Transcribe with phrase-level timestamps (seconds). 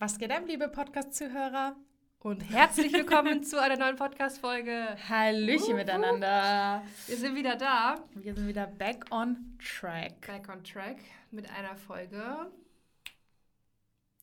[0.00, 1.74] Was geht ab, liebe Podcast-Zuhörer?
[2.20, 4.96] Und herzlich willkommen zu einer neuen Podcast-Folge.
[5.08, 6.84] Hallöchen miteinander.
[7.08, 7.96] Wir sind wieder da.
[8.14, 10.24] Wir sind wieder back on track.
[10.24, 10.98] Back on track
[11.32, 12.22] mit einer Folge.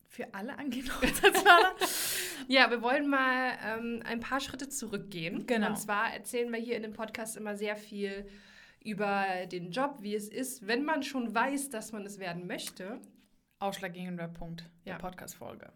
[0.07, 1.75] Für alle Hochzeitsplaner.
[2.47, 5.45] ja, wir wollen mal ähm, ein paar Schritte zurückgehen.
[5.45, 5.67] Genau.
[5.67, 8.29] Und zwar erzählen wir hier in dem Podcast immer sehr viel
[8.81, 13.01] über den Job, wie es ist, wenn man schon weiß, dass man es werden möchte.
[13.59, 14.99] Ausschlaggebender Punkt der Ja.
[14.99, 15.71] Podcast-Folge.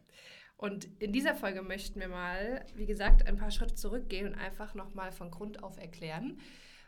[0.57, 4.73] Und in dieser Folge möchten wir mal, wie gesagt, ein paar Schritte zurückgehen und einfach
[4.73, 6.37] nochmal von Grund auf erklären,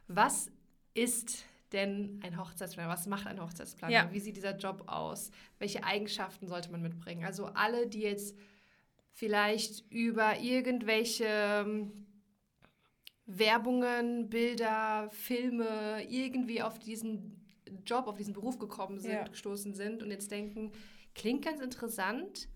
[0.08, 0.52] was
[0.94, 2.90] ist denn ein Hochzeitsplaner?
[2.90, 3.94] Was macht ein Hochzeitsplaner?
[3.94, 4.12] Ja.
[4.12, 5.32] Wie sieht dieser Job aus?
[5.58, 7.24] Welche Eigenschaften sollte man mitbringen?
[7.24, 8.38] Also alle, die jetzt
[9.14, 12.08] vielleicht über irgendwelche ähm,
[13.26, 17.41] Werbungen, Bilder, Filme irgendwie auf diesen
[17.86, 19.28] Job, auf diesen Beruf gekommen sind, Ja.
[19.28, 20.72] gestoßen sind und jetzt denken,
[21.16, 22.48] klingt ganz interessant,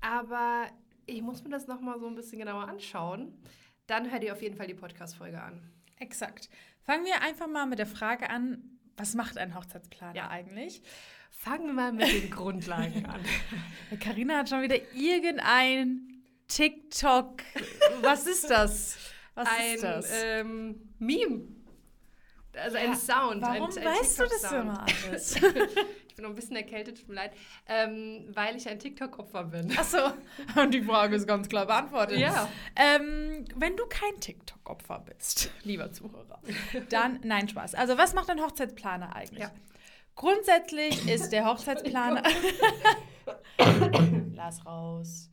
[0.00, 0.66] aber
[1.06, 3.32] ich muss mir das nochmal so ein bisschen genauer anschauen.
[3.86, 5.62] Dann hört ihr auf jeden Fall die Podcast-Folge an.
[5.98, 6.48] Exakt.
[6.82, 10.28] Fangen wir einfach mal mit der Frage an, was macht ein Hochzeitsplaner Ja.
[10.30, 10.82] eigentlich?
[11.30, 13.20] Fangen wir mal mit den Grundlagen an.
[14.00, 17.42] Karina hat schon wieder irgendein TikTok.
[18.02, 18.96] Was ist das?
[19.34, 20.10] Was ein ist das?
[20.22, 21.48] Ähm, Meme.
[22.56, 23.42] Also ein Ja, Sound.
[23.42, 25.40] Warum ein, ein weißt du das immer alles?
[26.14, 27.32] Ich bin noch ein bisschen erkältet, tut mir leid.
[27.66, 29.76] Ähm, weil ich ein TikTok-Opfer bin.
[29.76, 29.98] Achso,
[30.54, 32.18] und die Frage ist ganz klar beantwortet.
[32.18, 32.48] Ja.
[32.76, 36.38] Ähm, wenn du kein TikTok-Opfer bist, lieber Zuhörer,
[36.88, 37.74] dann, nein, Spaß.
[37.74, 39.40] Also, was macht ein Hochzeitsplaner eigentlich?
[39.40, 39.50] Ja.
[40.14, 42.22] Grundsätzlich ist der Hochzeitsplaner.
[44.36, 45.30] Lass raus.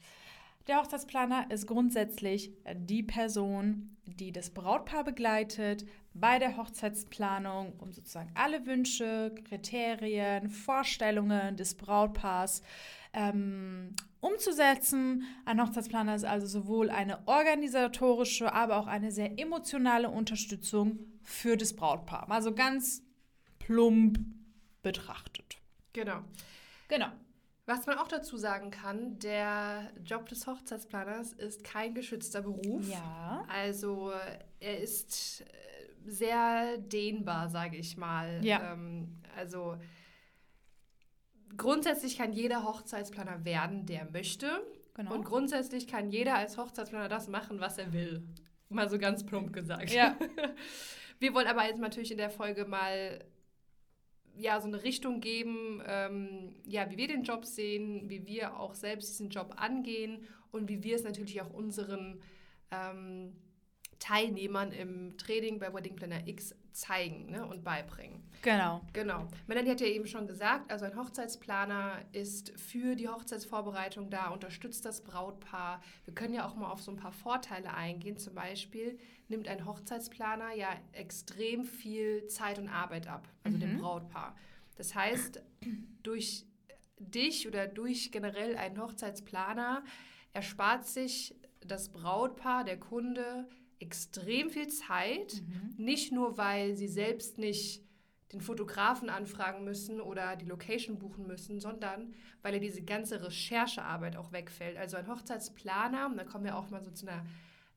[0.67, 8.31] Der Hochzeitsplaner ist grundsätzlich die Person, die das Brautpaar begleitet bei der Hochzeitsplanung, um sozusagen
[8.35, 12.61] alle Wünsche, Kriterien, Vorstellungen des Brautpaars
[13.13, 15.23] ähm, umzusetzen.
[15.45, 21.75] Ein Hochzeitsplaner ist also sowohl eine organisatorische, aber auch eine sehr emotionale Unterstützung für das
[21.75, 22.29] Brautpaar.
[22.29, 23.03] Also ganz
[23.59, 24.19] plump
[24.83, 25.57] betrachtet.
[25.93, 26.21] Genau.
[26.87, 27.07] Genau.
[27.71, 32.85] Was man auch dazu sagen kann, der Job des Hochzeitsplaners ist kein geschützter Beruf.
[32.89, 33.45] Ja.
[33.47, 34.11] Also
[34.59, 35.45] er ist äh,
[36.05, 38.43] sehr dehnbar, sage ich mal.
[38.43, 38.73] Ja.
[38.73, 39.77] Ähm, also
[41.55, 44.49] grundsätzlich kann jeder Hochzeitsplaner werden, der möchte.
[44.95, 45.13] Genau.
[45.13, 48.21] Und grundsätzlich kann jeder als Hochzeitsplaner das machen, was er will.
[48.67, 49.91] Mal so ganz plump gesagt.
[49.91, 50.17] Ja.
[51.19, 53.23] Wir wollen aber jetzt natürlich in der Folge mal
[54.37, 58.73] ja, so eine Richtung geben, ähm, ja, wie wir den Job sehen, wie wir auch
[58.73, 62.21] selbst diesen Job angehen und wie wir es natürlich auch unseren
[62.71, 63.35] ähm,
[63.99, 68.23] Teilnehmern im Training bei Wedding Planner X zeigen ne, und beibringen.
[68.41, 68.81] Genau.
[68.93, 69.27] Genau.
[69.47, 74.85] Melanie hat ja eben schon gesagt, also ein Hochzeitsplaner ist für die Hochzeitsvorbereitung da, unterstützt
[74.85, 75.81] das Brautpaar.
[76.05, 78.17] Wir können ja auch mal auf so ein paar Vorteile eingehen.
[78.17, 83.81] Zum Beispiel nimmt ein Hochzeitsplaner ja extrem viel Zeit und Arbeit ab, also dem Mhm.
[83.81, 84.35] Brautpaar.
[84.75, 85.43] Das heißt,
[86.03, 86.45] durch
[86.97, 89.83] dich oder durch generell einen Hochzeitsplaner
[90.33, 93.47] erspart sich das Brautpaar, der Kunde,
[93.81, 95.41] extrem viel Zeit.
[95.77, 97.83] Nicht nur, weil sie selbst nicht
[98.31, 104.15] den Fotografen anfragen müssen oder die Location buchen müssen, sondern weil ja diese ganze Recherchearbeit
[104.15, 104.77] auch wegfällt.
[104.77, 107.25] Also ein Hochzeitsplaner, und da kommen wir auch mal so zu einer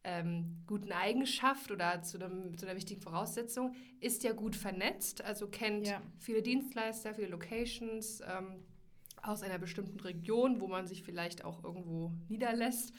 [0.04, 5.48] ähm, guten Eigenschaft oder zu, einem, zu einer wichtigen Voraussetzung, ist ja gut vernetzt, also
[5.48, 6.00] kennt Ja.
[6.18, 8.62] viele Dienstleister, viele Locations ähm,
[9.22, 12.92] aus einer bestimmten Region, wo man sich vielleicht auch irgendwo niederlässt.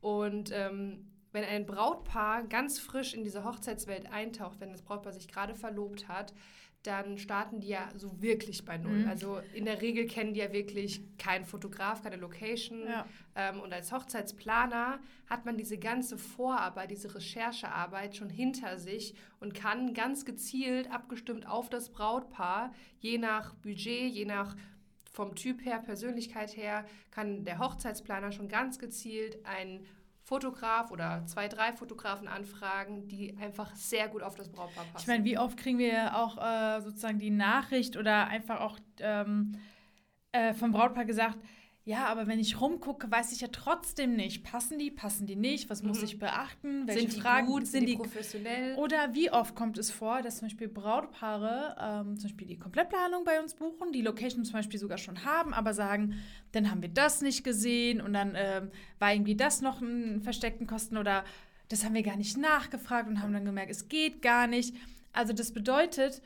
[0.00, 5.28] Und ähm, wenn ein Brautpaar ganz frisch in diese Hochzeitswelt eintaucht, wenn das Brautpaar sich
[5.28, 6.32] gerade verlobt hat,
[6.82, 9.04] dann starten die ja so wirklich bei Null.
[9.04, 9.08] Mhm.
[9.08, 12.86] Also in der Regel kennen die ja wirklich keinen Fotograf, keine Location.
[12.86, 13.06] Ja.
[13.36, 14.98] Ähm, und als Hochzeitsplaner
[15.28, 21.46] hat man diese ganze Vorarbeit, diese Recherchearbeit schon hinter sich und kann ganz gezielt, abgestimmt
[21.46, 24.56] auf das Brautpaar, je nach Budget, je nach
[25.12, 29.86] vom Typ her, Persönlichkeit her, kann der Hochzeitsplaner schon ganz gezielt einen
[30.32, 35.02] Fotograf oder zwei, drei Fotografen anfragen, die einfach sehr gut auf das Brautpaar passen.
[35.02, 39.52] Ich meine, wie oft kriegen wir auch äh, sozusagen die Nachricht oder einfach auch ähm,
[40.32, 41.38] äh, vom Brautpaar gesagt,
[41.84, 45.68] ja, aber wenn ich rumgucke, weiß ich ja trotzdem nicht, passen die, passen die nicht,
[45.68, 46.04] was muss Mhm.
[46.04, 48.76] ich beachten, welche sind die Fragen gut, sind die professionell?
[48.76, 51.76] Oder wie oft kommt es vor, dass zum Beispiel Brautpaare
[52.06, 55.52] ähm, zum Beispiel die Komplettplanung bei uns buchen, die Location zum Beispiel sogar schon haben,
[55.52, 56.14] aber sagen,
[56.52, 58.70] dann haben wir das nicht gesehen und dann ähm,
[59.00, 61.24] war irgendwie das noch ein versteckten Kosten oder
[61.68, 64.74] das haben wir gar nicht nachgefragt und haben dann gemerkt, es geht gar nicht.
[65.12, 66.22] Also das bedeutet,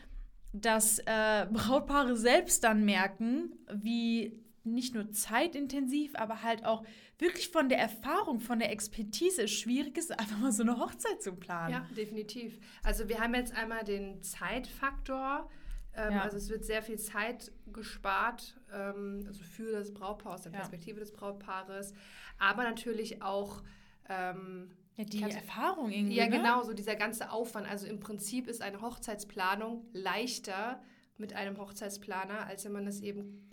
[0.53, 4.33] dass äh, Brautpaare selbst dann merken, wie
[4.67, 6.85] nicht nur zeitintensiv, aber halt auch
[7.19, 11.33] wirklich von der Erfahrung, von der Expertise schwierig ist, einfach mal so eine Hochzeit zu
[11.33, 11.73] planen.
[11.73, 12.59] Ja, definitiv.
[12.83, 15.49] Also wir haben jetzt einmal den Zeitfaktor.
[15.95, 16.23] Ähm, ja.
[16.23, 20.99] Also es wird sehr viel Zeit gespart, ähm, also für das Brautpaar, aus der Perspektive
[20.99, 21.01] ja.
[21.01, 21.95] des Brautpaares,
[22.39, 23.63] aber natürlich auch
[24.09, 26.17] ähm, ja, die Erfahrung irgendwie.
[26.17, 26.37] Ja, ne?
[26.37, 27.69] genau, so dieser ganze Aufwand.
[27.69, 30.83] Also im Prinzip ist eine Hochzeitsplanung leichter
[31.19, 33.51] mit einem Hochzeitsplaner, als wenn man das eben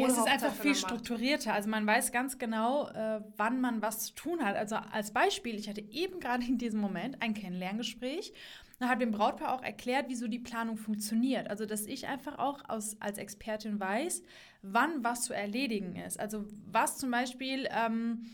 [0.00, 1.52] ja, es ist einfach viel strukturierter.
[1.52, 4.56] Also man weiß ganz genau, äh, wann man was zu tun hat.
[4.56, 8.32] Also als Beispiel, ich hatte eben gerade in diesem Moment ein Kennenlerngespräch
[8.80, 11.48] und habe dem Brautpaar auch erklärt, wieso die Planung funktioniert.
[11.48, 14.22] Also dass ich einfach auch aus, als Expertin weiß,
[14.62, 16.18] wann was zu erledigen ist.
[16.18, 18.26] Also was zum Beispiel ähm,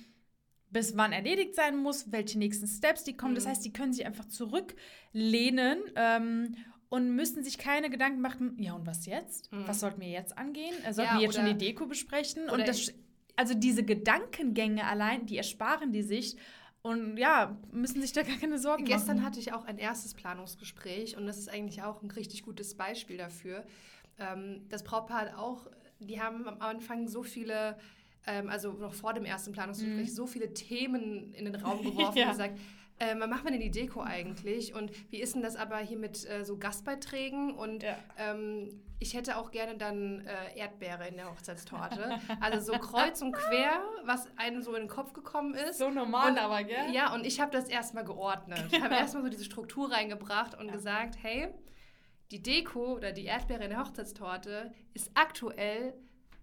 [0.70, 3.32] bis wann erledigt sein muss, welche nächsten Steps die kommen.
[3.32, 3.36] Mhm.
[3.36, 6.56] Das heißt, die können sich einfach zurücklehnen ähm,
[6.90, 9.50] und müssen sich keine Gedanken machen, ja und was jetzt?
[9.52, 9.66] Mhm.
[9.66, 10.74] Was sollten wir jetzt angehen?
[10.82, 12.50] Sollten ja, wir jetzt schon die Deko besprechen?
[12.50, 12.92] Und das,
[13.36, 16.36] also diese Gedankengänge allein, die ersparen die sich
[16.82, 19.24] und ja, müssen sich da gar keine Sorgen Gestern machen.
[19.24, 22.74] Gestern hatte ich auch ein erstes Planungsgespräch und das ist eigentlich auch ein richtig gutes
[22.74, 23.64] Beispiel dafür.
[24.18, 25.66] Ähm, das Brautpaar hat auch,
[26.00, 27.76] die haben am Anfang so viele
[28.26, 30.14] ähm, also noch vor dem ersten Planungsgespräch, mhm.
[30.14, 32.26] so viele Themen in den Raum geworfen ja.
[32.26, 32.58] und gesagt,
[33.00, 34.74] äh, was macht man denn die Deko eigentlich?
[34.74, 37.54] Und wie ist denn das aber hier mit äh, so Gastbeiträgen?
[37.54, 37.96] Und ja.
[38.18, 42.18] ähm, ich hätte auch gerne dann äh, Erdbeere in der Hochzeitstorte.
[42.40, 45.78] Also so kreuz und quer, was einem so in den Kopf gekommen ist.
[45.78, 46.92] So normal und, aber, gell?
[46.92, 48.64] Ja, und ich habe das erstmal geordnet.
[48.70, 50.72] Ich habe erstmal so diese Struktur reingebracht und ja.
[50.72, 51.48] gesagt, hey,
[52.30, 55.94] die Deko oder die Erdbeere in der Hochzeitstorte ist aktuell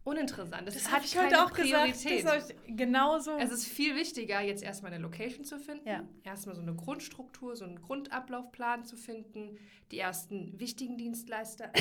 [0.08, 0.66] uninteressant.
[0.66, 2.24] Das, das hat ich heute auch Priorität.
[2.24, 2.50] gesagt.
[2.50, 3.38] Das genauso.
[3.38, 6.08] Es ist viel wichtiger, jetzt erstmal eine Location zu finden, ja.
[6.24, 9.58] erstmal so eine Grundstruktur, so einen Grundablaufplan zu finden,
[9.92, 11.72] die ersten wichtigen Dienstleister.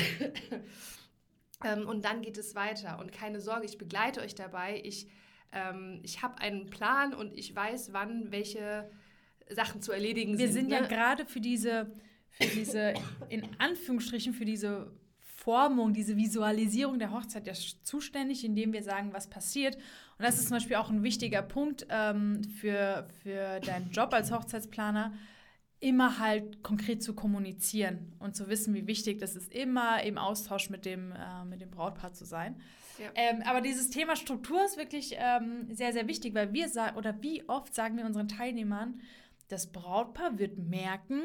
[1.63, 2.99] ähm, und dann geht es weiter.
[2.99, 4.81] Und keine Sorge, ich begleite euch dabei.
[4.83, 5.07] Ich,
[5.53, 8.89] ähm, ich habe einen Plan und ich weiß, wann welche
[9.49, 10.47] Sachen zu erledigen Wir sind.
[10.47, 10.75] Wir sind ne?
[10.75, 11.89] ja gerade für diese,
[12.29, 12.93] für diese,
[13.29, 14.91] in Anführungsstrichen, für diese
[15.47, 19.77] Formung, diese Visualisierung der Hochzeit ja zuständig, indem wir sagen, was passiert.
[19.77, 24.29] Und das ist zum Beispiel auch ein wichtiger Punkt ähm, für, für deinen Job als
[24.29, 25.13] Hochzeitsplaner,
[25.79, 30.69] immer halt konkret zu kommunizieren und zu wissen, wie wichtig das ist, immer im Austausch
[30.69, 32.59] mit dem, äh, mit dem Brautpaar zu sein.
[32.99, 33.05] Ja.
[33.15, 37.21] Ähm, aber dieses Thema Struktur ist wirklich ähm, sehr, sehr wichtig, weil wir sagen, oder
[37.21, 38.99] wie oft sagen wir unseren Teilnehmern,
[39.47, 41.21] das Brautpaar wird merken,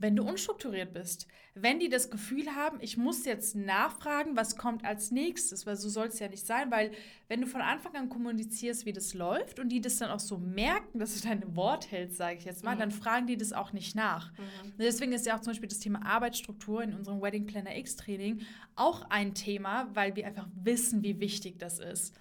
[0.00, 1.28] wenn du unstrukturiert bist.
[1.54, 5.90] Wenn die das Gefühl haben, ich muss jetzt nachfragen, was kommt als nächstes, weil so
[5.90, 6.90] soll es ja nicht sein, weil
[7.28, 10.38] wenn du von Anfang an kommunizierst, wie das läuft und die das dann auch so
[10.38, 12.80] merken, dass du dein Wort hältst, sage ich jetzt mal, mhm.
[12.80, 14.32] dann fragen die das auch nicht nach.
[14.32, 14.72] Mhm.
[14.78, 18.40] Deswegen ist ja auch zum Beispiel das Thema Arbeitsstruktur in unserem Wedding Planner X Training
[18.76, 22.14] auch ein Thema, weil wir einfach wissen, wie wichtig das ist.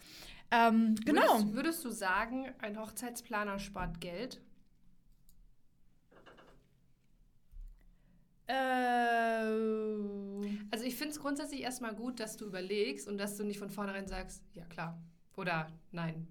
[0.52, 1.22] Ähm, genau.
[1.22, 4.42] Würdest, würdest du sagen, ein Hochzeitsplaner spart Geld?
[10.72, 13.70] Also ich finde es grundsätzlich erstmal gut, dass du überlegst und dass du nicht von
[13.70, 15.00] vornherein sagst, ja klar
[15.36, 16.28] oder nein.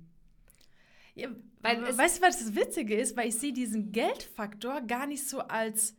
[1.15, 1.31] Ja,
[1.61, 3.17] weil weißt du, was das Witzige ist?
[3.17, 5.97] Weil ich sehe diesen Geldfaktor gar nicht so als...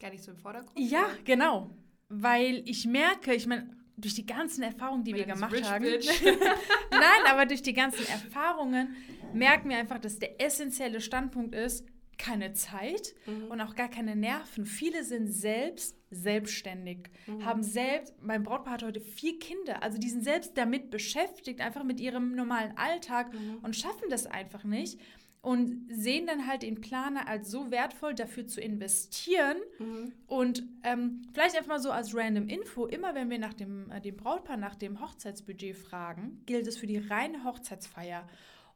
[0.00, 0.78] Gar nicht so im Vordergrund?
[0.78, 1.22] Ja, oder?
[1.24, 1.70] genau.
[2.08, 5.84] Weil ich merke, ich meine, durch die ganzen Erfahrungen, die wir gemacht haben.
[6.90, 8.96] Nein, aber durch die ganzen Erfahrungen
[9.32, 11.86] merken wir einfach, dass der essentielle Standpunkt ist,
[12.18, 13.48] keine Zeit mhm.
[13.48, 14.66] und auch gar keine Nerven.
[14.66, 17.44] Viele sind selbst selbstständig, mhm.
[17.44, 21.82] haben selbst, mein Brautpaar hat heute vier Kinder, also die sind selbst damit beschäftigt, einfach
[21.82, 23.58] mit ihrem normalen Alltag mhm.
[23.62, 25.00] und schaffen das einfach nicht
[25.46, 29.58] und sehen dann halt den Planer als so wertvoll, dafür zu investieren.
[29.78, 30.12] Mhm.
[30.26, 34.00] Und ähm, vielleicht einfach mal so als random Info, immer wenn wir nach dem, äh,
[34.00, 38.26] dem Brautpaar nach dem Hochzeitsbudget fragen, gilt es für die reine Hochzeitsfeier.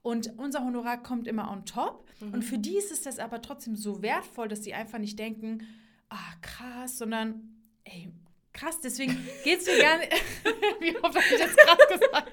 [0.02, 2.08] Und unser Honorar kommt immer on top.
[2.20, 2.34] Mhm.
[2.34, 5.66] Und für die ist es das aber trotzdem so wertvoll, dass sie einfach nicht denken,
[6.08, 8.08] ah, krass, sondern, ey,
[8.52, 10.04] krass, deswegen geht es mir gerne.
[10.80, 12.32] Wie oft habe ich das gerade gesagt?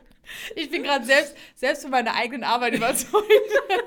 [0.56, 3.32] Ich bin gerade selbst, selbst von meiner eigenen Arbeit überzeugt.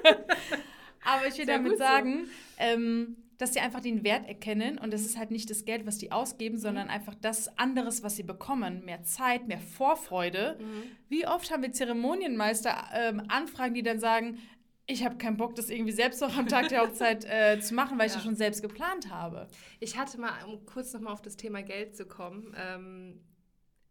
[1.04, 2.30] aber ich will Sehr damit sagen, so.
[2.58, 5.96] ähm, dass sie einfach den Wert erkennen und das ist halt nicht das Geld, was
[5.96, 6.60] die ausgeben, mhm.
[6.60, 8.84] sondern einfach das anderes, was sie bekommen.
[8.84, 10.58] Mehr Zeit, mehr Vorfreude.
[10.60, 10.82] Mhm.
[11.08, 14.38] Wie oft haben wir Zeremonienmeister ähm, Anfragen, die dann sagen,
[14.84, 17.98] ich habe keinen Bock, das irgendwie selbst noch am Tag der Hochzeit äh, zu machen,
[17.98, 18.06] weil ja.
[18.08, 19.48] ich das schon selbst geplant habe.
[19.78, 23.24] Ich hatte mal, um kurz nochmal auf das Thema Geld zu kommen, ähm,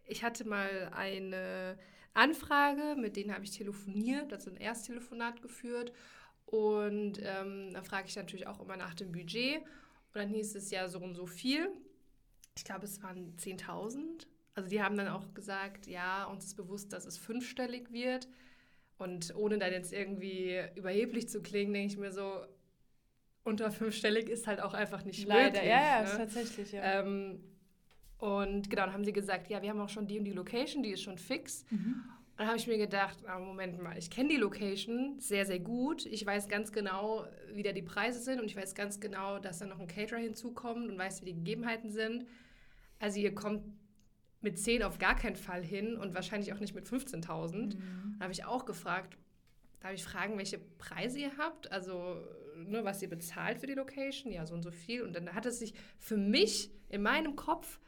[0.06, 1.80] ich hatte mal eine
[2.14, 5.92] Anfrage, mit denen habe ich telefoniert, also ein Ersttelefonat geführt
[6.52, 9.62] und ähm, dann frage ich natürlich auch immer nach dem Budget.
[9.62, 11.70] Und dann hieß es ja so und so viel.
[12.58, 14.26] Ich glaube, es waren 10.000
[14.60, 18.28] also die haben dann auch gesagt, ja, uns ist bewusst, dass es fünfstellig wird.
[18.98, 22.42] Und ohne dann jetzt irgendwie überheblich zu klingen, denke ich mir so,
[23.46, 25.64] unter fünfstellig ist halt auch einfach nicht Leider, möglich.
[25.64, 26.18] ja, ja, ne?
[26.18, 27.00] tatsächlich, ja.
[27.00, 27.42] Ähm,
[28.18, 30.84] und genau, dann haben sie gesagt, ja, wir haben auch schon die und die Location,
[30.84, 31.66] die ist schon fix.
[31.70, 32.04] Mhm.
[32.40, 35.60] Und dann habe ich mir gedacht, ah, Moment mal, ich kenne die Location sehr, sehr
[35.60, 36.06] gut.
[36.06, 39.60] Ich weiß ganz genau, wie da die Preise sind und ich weiß ganz genau, dass
[39.60, 42.26] da noch ein Caterer hinzukommt und weiß, wie die Gegebenheiten sind.
[42.98, 43.66] Also ihr kommt
[44.40, 47.76] mit 10 auf gar keinen Fall hin und wahrscheinlich auch nicht mit 15.000.
[47.76, 48.16] Mhm.
[48.20, 49.18] Da habe ich auch gefragt,
[49.82, 51.70] darf ich fragen, welche Preise ihr habt?
[51.74, 54.32] Also, ne, was ihr bezahlt für die Location?
[54.32, 55.02] Ja, so und so viel.
[55.02, 57.82] Und dann hat es sich für mich in meinem Kopf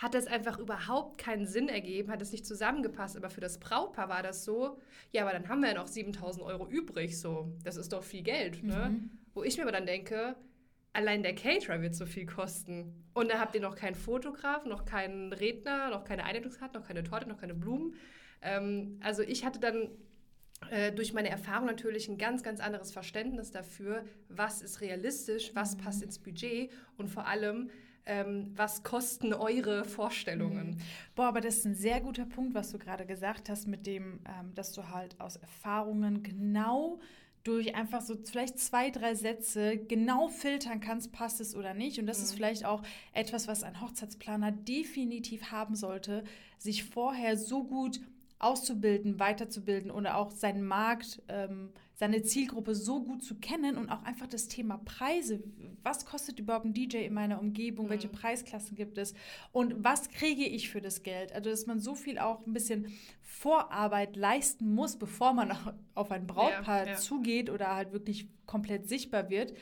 [0.00, 3.18] hat das einfach überhaupt keinen Sinn ergeben, hat es nicht zusammengepasst.
[3.18, 4.78] Aber für das Brautpaar war das so,
[5.12, 7.52] ja, aber dann haben wir ja noch 7000 Euro übrig, so.
[7.64, 8.90] Das ist doch viel Geld, ne?
[8.90, 9.10] Mhm.
[9.34, 10.36] Wo ich mir aber dann denke,
[10.94, 13.04] allein der Caterer wird so viel kosten.
[13.12, 17.04] Und da habt ihr noch keinen Fotograf, noch keinen Redner, noch keine Einladungskarte, noch keine
[17.04, 17.94] Torte, noch keine Blumen.
[18.40, 19.90] Ähm, also ich hatte dann
[20.70, 25.76] äh, durch meine Erfahrung natürlich ein ganz, ganz anderes Verständnis dafür, was ist realistisch, was
[25.76, 25.80] mhm.
[25.80, 27.70] passt ins Budget und vor allem,
[28.06, 30.70] ähm, was kosten eure Vorstellungen?
[30.70, 30.78] Mhm.
[31.14, 34.20] Boah, aber das ist ein sehr guter Punkt, was du gerade gesagt hast, mit dem,
[34.26, 37.00] ähm, dass du halt aus Erfahrungen genau
[37.42, 41.98] durch einfach so vielleicht zwei, drei Sätze genau filtern kannst, passt es oder nicht.
[41.98, 42.24] Und das mhm.
[42.24, 46.24] ist vielleicht auch etwas, was ein Hochzeitsplaner definitiv haben sollte,
[46.58, 48.00] sich vorher so gut
[48.38, 54.02] auszubilden, weiterzubilden oder auch seinen Markt, ähm, seine Zielgruppe so gut zu kennen und auch
[54.04, 55.42] einfach das Thema Preise.
[55.82, 57.86] Was kostet überhaupt ein DJ in meiner Umgebung?
[57.86, 57.90] Mhm.
[57.90, 59.12] Welche Preisklassen gibt es?
[59.52, 61.30] Und was kriege ich für das Geld?
[61.34, 62.86] Also, dass man so viel auch ein bisschen
[63.20, 65.54] Vorarbeit leisten muss, bevor man
[65.94, 66.96] auf ein Brautpaar ja, ja.
[66.96, 69.52] zugeht oder halt wirklich komplett sichtbar wird.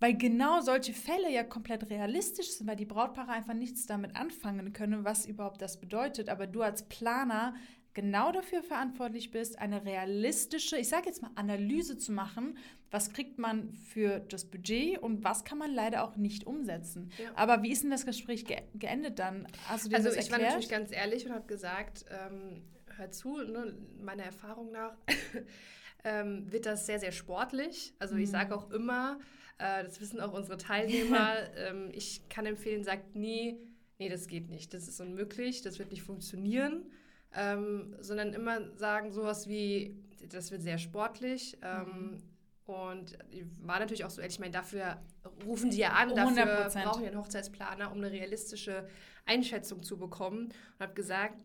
[0.00, 4.72] Weil genau solche Fälle ja komplett realistisch sind, weil die Brautpaare einfach nichts damit anfangen
[4.72, 6.30] können, was überhaupt das bedeutet.
[6.30, 7.54] Aber du als Planer
[7.98, 12.56] genau dafür verantwortlich bist, eine realistische, ich sage jetzt mal, Analyse zu machen,
[12.92, 17.10] was kriegt man für das Budget und was kann man leider auch nicht umsetzen.
[17.18, 17.32] Ja.
[17.34, 19.48] Aber wie ist denn das Gespräch ge geendet dann?
[19.66, 22.62] Hast du dir also ich war natürlich ganz ehrlich und habe gesagt, ähm,
[22.96, 24.96] hör zu, ne, meiner Erfahrung nach
[26.04, 27.94] ähm, wird das sehr, sehr sportlich.
[27.98, 28.20] Also mhm.
[28.20, 29.18] ich sage auch immer,
[29.58, 33.58] äh, das wissen auch unsere Teilnehmer, ähm, ich kann empfehlen, sagt nie,
[33.98, 36.86] nee, das geht nicht, das ist unmöglich, das wird nicht funktionieren
[37.34, 39.96] ähm, sondern immer sagen sowas wie,
[40.30, 41.58] das wird sehr sportlich.
[41.62, 42.22] Ähm, mhm.
[42.66, 44.98] Und ich war natürlich auch so ich meine, dafür
[45.46, 46.84] rufen die ja an, dafür 100%.
[46.84, 48.86] brauchen wir einen Hochzeitsplaner, um eine realistische
[49.24, 50.48] Einschätzung zu bekommen.
[50.48, 51.38] Und habe gesagt,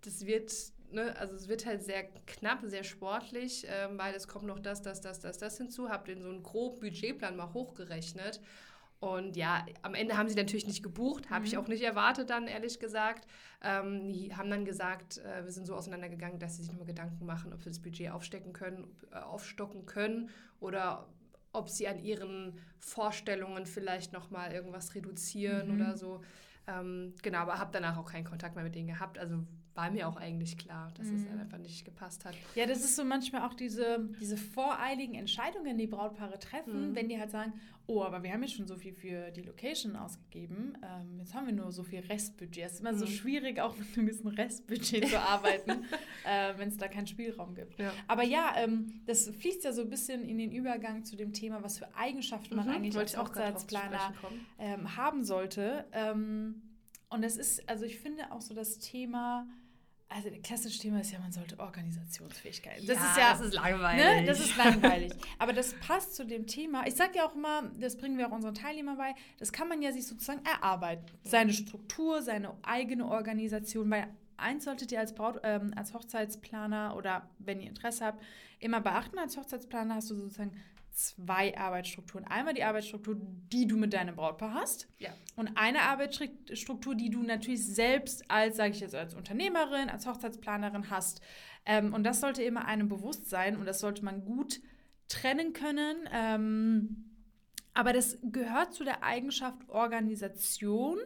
[0.00, 0.52] das wird,
[0.90, 4.82] ne, also es wird halt sehr knapp, sehr sportlich, ähm, weil es kommt noch das,
[4.82, 5.88] das, das, das, das hinzu.
[5.88, 8.40] Habe den so einen groben Budgetplan mal hochgerechnet
[9.00, 11.46] und ja, am Ende haben sie natürlich nicht gebucht, habe mhm.
[11.46, 13.28] ich auch nicht erwartet dann, ehrlich gesagt.
[13.62, 17.24] Ähm, die haben dann gesagt, äh, wir sind so auseinandergegangen, dass sie sich nochmal Gedanken
[17.24, 21.06] machen, ob sie das Budget aufstecken können, äh, aufstocken können oder
[21.52, 25.80] ob sie an ihren Vorstellungen vielleicht nochmal irgendwas reduzieren mhm.
[25.80, 26.20] oder so.
[26.66, 29.18] Ähm, genau, aber habe danach auch keinen Kontakt mehr mit denen gehabt.
[29.18, 29.44] Also
[29.78, 31.16] war mir auch eigentlich klar, dass mhm.
[31.18, 32.34] es einfach nicht gepasst hat.
[32.56, 36.94] Ja, das ist so manchmal auch diese, diese voreiligen Entscheidungen, die Brautpaare treffen, mhm.
[36.96, 37.52] wenn die halt sagen,
[37.86, 41.46] oh, aber wir haben jetzt schon so viel für die Location ausgegeben, ähm, jetzt haben
[41.46, 42.66] wir nur so viel Restbudget.
[42.66, 42.98] Es ist immer mhm.
[42.98, 45.70] so schwierig, auch mit einem gewissen Restbudget zu arbeiten,
[46.26, 47.78] äh, wenn es da keinen Spielraum gibt.
[47.78, 47.92] Ja.
[48.08, 51.62] Aber ja, ähm, das fließt ja so ein bisschen in den Übergang zu dem Thema,
[51.62, 54.12] was für Eigenschaften man mhm, eigentlich als Hochzeitsplaner
[54.58, 55.84] ähm, haben sollte.
[55.92, 56.62] Ähm,
[57.10, 59.46] und das ist, also ich finde auch so das Thema,
[60.10, 62.78] also das klassische Thema ist ja, man sollte Organisationsfähigkeit.
[62.78, 64.04] Das ja, ist ja, das ist langweilig.
[64.04, 65.12] Ne, das ist langweilig.
[65.38, 66.86] Aber das passt zu dem Thema.
[66.86, 69.82] Ich sage ja auch immer, das bringen wir auch unseren Teilnehmern bei, das kann man
[69.82, 71.04] ja sich sozusagen erarbeiten.
[71.24, 73.90] Seine Struktur, seine eigene Organisation.
[73.90, 78.22] Weil eins solltet ihr als, Braut, ähm, als Hochzeitsplaner oder wenn ihr Interesse habt,
[78.60, 79.18] immer beachten.
[79.18, 80.52] Als Hochzeitsplaner hast du sozusagen
[80.98, 82.26] zwei Arbeitsstrukturen.
[82.26, 84.88] Einmal die Arbeitsstruktur, die du mit deinem Brautpaar hast.
[84.98, 85.10] Ja.
[85.36, 90.90] Und eine Arbeitsstruktur, die du natürlich selbst als, sage ich jetzt, als Unternehmerin, als Hochzeitsplanerin
[90.90, 91.20] hast.
[91.64, 94.60] Ähm, und das sollte immer einem bewusst sein und das sollte man gut
[95.06, 95.96] trennen können.
[96.12, 97.04] Ähm,
[97.74, 100.98] aber das gehört zu der Eigenschaft Organisation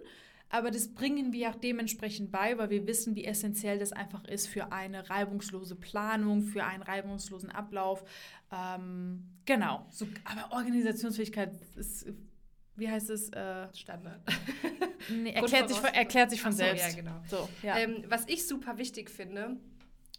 [0.52, 4.46] aber das bringen wir auch dementsprechend bei, weil wir wissen, wie essentiell das einfach ist
[4.46, 8.04] für eine reibungslose Planung, für einen reibungslosen Ablauf.
[8.52, 9.86] Ähm, genau.
[9.88, 12.06] So, aber Organisationsfähigkeit ist,
[12.76, 13.30] wie heißt es?
[13.30, 14.20] Äh, Standard.
[15.08, 16.86] nee, erklärt, sich von, erklärt sich von so, selbst.
[16.86, 17.22] Ja, genau.
[17.28, 17.78] So, ja.
[17.78, 19.56] Ähm, was ich super wichtig finde,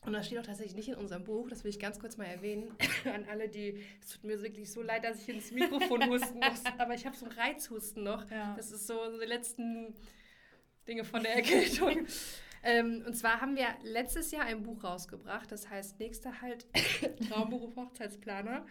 [0.04, 2.26] und das steht auch tatsächlich nicht in unserem Buch, das will ich ganz kurz mal
[2.26, 2.76] erwähnen,
[3.06, 6.64] an alle, die, es tut mir wirklich so leid, dass ich ins Mikrofon husten muss,
[6.80, 8.32] aber ich habe so einen Reizhusten noch.
[8.32, 8.56] Ja.
[8.58, 9.94] Das ist so, so die letzten
[10.88, 12.08] Dinge von der Erkältung.
[12.64, 16.66] ähm, und zwar haben wir letztes Jahr ein Buch rausgebracht, das heißt Nächster Halt
[17.30, 18.66] Traumberuf Hochzeitsplaner.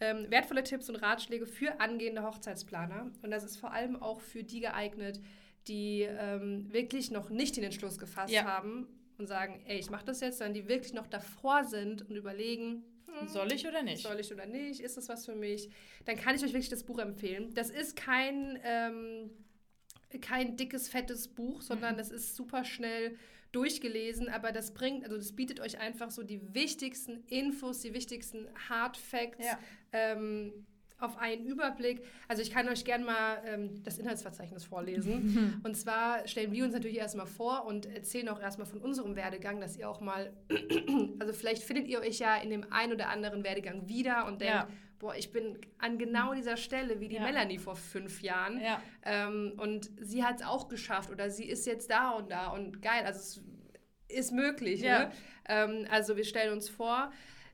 [0.00, 3.10] Ähm, wertvolle Tipps und Ratschläge für angehende Hochzeitsplaner.
[3.22, 5.20] Und das ist vor allem auch für die geeignet,
[5.68, 8.44] die ähm, wirklich noch nicht den Entschluss gefasst ja.
[8.44, 8.86] haben
[9.18, 12.84] und sagen, ey, ich mache das jetzt, sondern die wirklich noch davor sind und überlegen,
[13.06, 14.02] hm, soll ich oder nicht?
[14.02, 14.80] Soll ich oder nicht?
[14.80, 15.70] Ist das was für mich?
[16.04, 17.54] Dann kann ich euch wirklich das Buch empfehlen.
[17.54, 19.30] Das ist kein, ähm,
[20.20, 21.98] kein dickes, fettes Buch, sondern mhm.
[21.98, 23.16] das ist super schnell
[23.52, 28.48] durchgelesen, aber das bringt, also das bietet euch einfach so die wichtigsten Infos, die wichtigsten
[28.68, 29.58] Hard Facts ja.
[29.92, 30.52] ähm,
[30.98, 32.02] auf einen Überblick.
[32.28, 35.60] Also ich kann euch gerne mal ähm, das Inhaltsverzeichnis vorlesen.
[35.64, 39.60] und zwar stellen wir uns natürlich erstmal vor und erzählen auch erstmal von unserem Werdegang,
[39.60, 40.32] dass ihr auch mal,
[41.18, 44.54] also vielleicht findet ihr euch ja in dem einen oder anderen Werdegang wieder und denkt,
[44.54, 44.68] ja.
[44.98, 47.22] Boah, ich bin an genau dieser Stelle wie die ja.
[47.22, 48.60] Melanie vor fünf Jahren.
[48.60, 48.82] Ja.
[49.04, 52.82] Ähm, und sie hat es auch geschafft oder sie ist jetzt da und da und
[52.82, 53.04] geil.
[53.04, 53.40] Also es
[54.08, 54.82] ist möglich.
[54.82, 55.10] Ne?
[55.48, 57.12] Ähm, also wir stellen uns vor,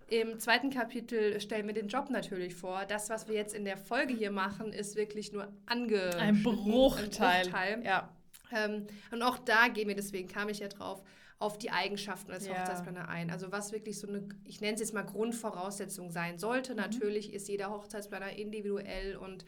[0.09, 2.85] im zweiten Kapitel stellen wir den Job natürlich vor.
[2.87, 7.47] Das, was wir jetzt in der Folge hier machen, ist wirklich nur ange ein Bruchteil.
[7.47, 7.83] Ein Bruchteil.
[7.83, 8.15] Ja.
[8.55, 11.03] Ähm, und auch da gehen wir, deswegen kam ich ja drauf,
[11.43, 12.55] auf die Eigenschaften als ja.
[12.55, 13.29] Hochzeitsplaner ein.
[13.31, 16.71] Also was wirklich so eine, ich nenne es jetzt mal Grundvoraussetzung sein sollte.
[16.73, 16.79] Mhm.
[16.79, 19.45] Natürlich ist jeder Hochzeitsplaner individuell und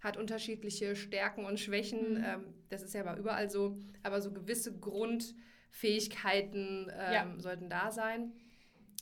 [0.00, 2.18] hat unterschiedliche Stärken und Schwächen.
[2.18, 2.24] Mhm.
[2.24, 3.78] Ähm, das ist ja aber überall so.
[4.02, 7.26] Aber so gewisse Grundfähigkeiten ähm, ja.
[7.38, 8.34] sollten da sein.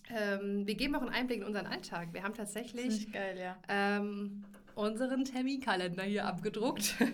[0.09, 2.11] Ähm, wir geben auch einen Einblick in unseren Alltag.
[2.13, 3.57] Wir haben tatsächlich geil, ja.
[3.69, 4.45] ähm,
[4.77, 6.95] unseren Terminkalender hier abgedruckt.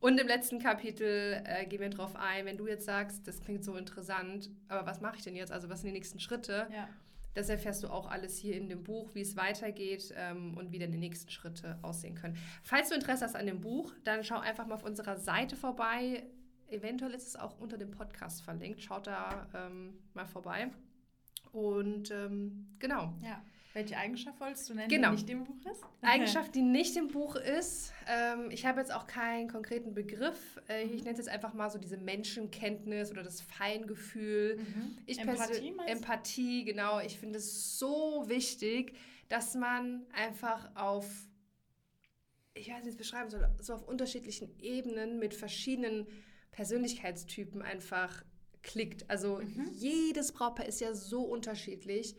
[0.00, 3.64] Und im letzten Kapitel äh, gehen wir darauf ein, wenn du jetzt sagst, das klingt
[3.64, 5.52] so interessant, aber was mache ich denn jetzt?
[5.52, 6.66] Also was sind die nächsten Schritte?
[6.72, 6.88] Ja.
[7.34, 10.78] Das erfährst du auch alles hier in dem Buch, wie es weitergeht ähm, und wie
[10.78, 12.36] dann die nächsten Schritte aussehen können.
[12.62, 16.24] Falls du Interesse hast an dem Buch, dann schau einfach mal auf unserer Seite vorbei.
[16.68, 18.82] Eventuell ist es auch unter dem Podcast verlinkt.
[18.82, 20.70] Schaut da ähm, mal vorbei.
[21.52, 23.12] Und ähm, genau.
[23.22, 23.42] Ja.
[23.72, 25.10] Welche Eigenschaft wolltest du nennen, genau.
[25.10, 25.84] die nicht im Buch ist?
[26.02, 27.92] Eigenschaft, die nicht im Buch ist.
[28.08, 30.60] Ähm, ich habe jetzt auch keinen konkreten Begriff.
[30.68, 30.96] Äh, ich mhm.
[30.98, 34.56] nenne es jetzt einfach mal so diese Menschenkenntnis oder das Feingefühl.
[34.56, 34.98] Mhm.
[35.06, 36.98] Ich Empathie, Empathie, genau.
[36.98, 38.96] Ich finde es so wichtig,
[39.28, 41.06] dass man einfach auf,
[42.54, 46.08] ich weiß nicht, wie es beschreiben soll, so auf unterschiedlichen Ebenen mit verschiedenen
[46.50, 48.24] Persönlichkeitstypen einfach
[48.62, 49.08] klickt.
[49.08, 49.70] Also mhm.
[49.72, 52.16] jedes Brautpaar ist ja so unterschiedlich.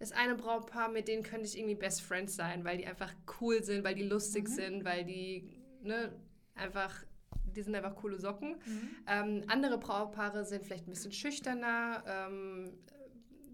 [0.00, 3.62] Das eine Brautpaar, mit denen könnte ich irgendwie Best Friends sein, weil die einfach cool
[3.62, 4.52] sind, weil die lustig mhm.
[4.52, 5.50] sind, weil die
[5.82, 6.10] ne,
[6.54, 7.04] einfach,
[7.44, 8.56] die sind einfach coole Socken.
[8.64, 8.90] Mhm.
[9.06, 12.02] Ähm, andere Brautpaare sind vielleicht ein bisschen schüchterner.
[12.06, 12.72] Ähm,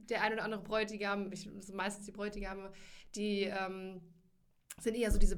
[0.09, 2.70] der ein oder andere Bräutigam, ich, meistens die Bräutigame,
[3.16, 4.00] die ähm,
[4.80, 5.37] sind eher so diese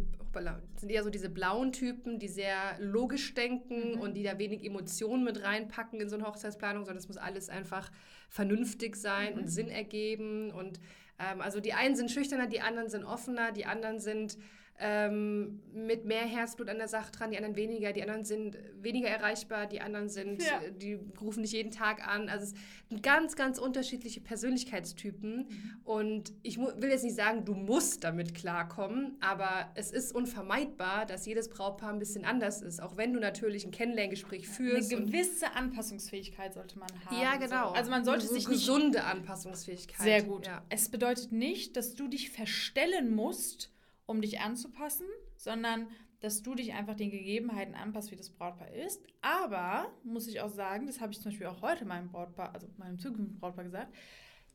[0.77, 4.01] sind eher so diese blauen Typen, die sehr logisch denken mhm.
[4.01, 7.49] und die da wenig Emotionen mit reinpacken in so eine Hochzeitsplanung, sondern es muss alles
[7.49, 7.91] einfach
[8.29, 9.41] vernünftig sein mhm.
[9.41, 10.51] und Sinn ergeben.
[10.51, 10.81] Und
[11.19, 14.39] ähm, also die einen sind schüchterner, die anderen sind offener, die anderen sind
[14.81, 19.09] ähm, mit mehr Herzblut an der Sache dran, die anderen weniger, die anderen sind weniger
[19.09, 20.61] erreichbar, die anderen sind, ja.
[20.71, 22.29] die rufen nicht jeden Tag an.
[22.29, 22.55] Also es
[22.89, 25.37] sind ganz, ganz unterschiedliche Persönlichkeitstypen.
[25.37, 25.81] Mhm.
[25.85, 31.27] Und ich will jetzt nicht sagen, du musst damit klarkommen, aber es ist unvermeidbar, dass
[31.27, 34.93] jedes Brautpaar ein bisschen anders ist, auch wenn du natürlich ein Kennenlerngespräch führst.
[34.93, 37.21] Eine gewisse Anpassungsfähigkeit sollte man haben.
[37.21, 37.71] Ja, genau.
[37.71, 37.75] So.
[37.75, 40.05] Also man sollte so sich nicht gesunde Anpassungsfähigkeit.
[40.05, 40.47] Sehr gut.
[40.47, 40.63] Ja.
[40.69, 43.73] Es bedeutet nicht, dass du dich verstellen musst,
[44.09, 45.89] um dich anzupassen, sondern
[46.21, 49.07] dass du dich einfach den Gegebenheiten anpasst, wie das Brautpaar ist.
[49.21, 52.67] Aber, muss ich auch sagen, das habe ich zum Beispiel auch heute meinem Brautpaar, also
[52.77, 53.95] meinem zukünftigen Brautpaar gesagt,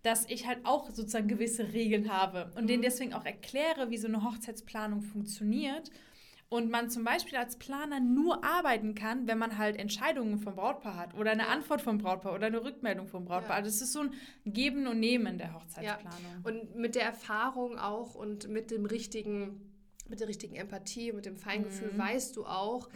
[0.02, 2.68] dass ich halt auch sozusagen gewisse Regeln habe und mhm.
[2.68, 5.90] denen deswegen auch erkläre, wie so eine Hochzeitsplanung funktioniert.
[6.54, 10.96] Und man zum Beispiel als Planer nur arbeiten kann, wenn man halt Entscheidungen vom Brautpaar
[10.98, 13.58] hat oder eine Antwort vom Brautpaar oder eine Rückmeldung vom Brautpaar.
[13.58, 13.64] Ja.
[13.64, 14.14] Also es ist so ein
[14.46, 16.22] Geben und Nehmen der Hochzeitsplanung.
[16.22, 16.52] Ja.
[16.52, 19.74] Und mit der Erfahrung auch und mit dem richtigen,
[20.08, 21.98] mit der richtigen Empathie, mit dem Feingefühl mhm.
[21.98, 22.88] weißt du auch,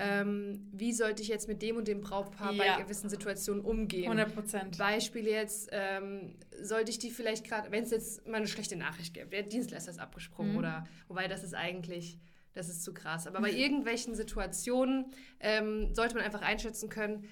[0.00, 2.76] ähm, wie sollte ich jetzt mit dem und dem Brautpaar ja.
[2.76, 4.10] bei gewissen Situationen umgehen.
[4.10, 4.78] 100 Prozent.
[4.78, 9.14] Beispiel jetzt, ähm, sollte ich die vielleicht gerade, wenn es jetzt mal eine schlechte Nachricht
[9.14, 10.58] gibt, der Dienstleister ist abgesprungen mhm.
[10.58, 12.18] oder, wobei das ist eigentlich
[12.56, 13.26] das ist zu krass.
[13.26, 15.06] Aber bei irgendwelchen Situationen
[15.40, 17.28] ähm, sollte man einfach einschätzen können,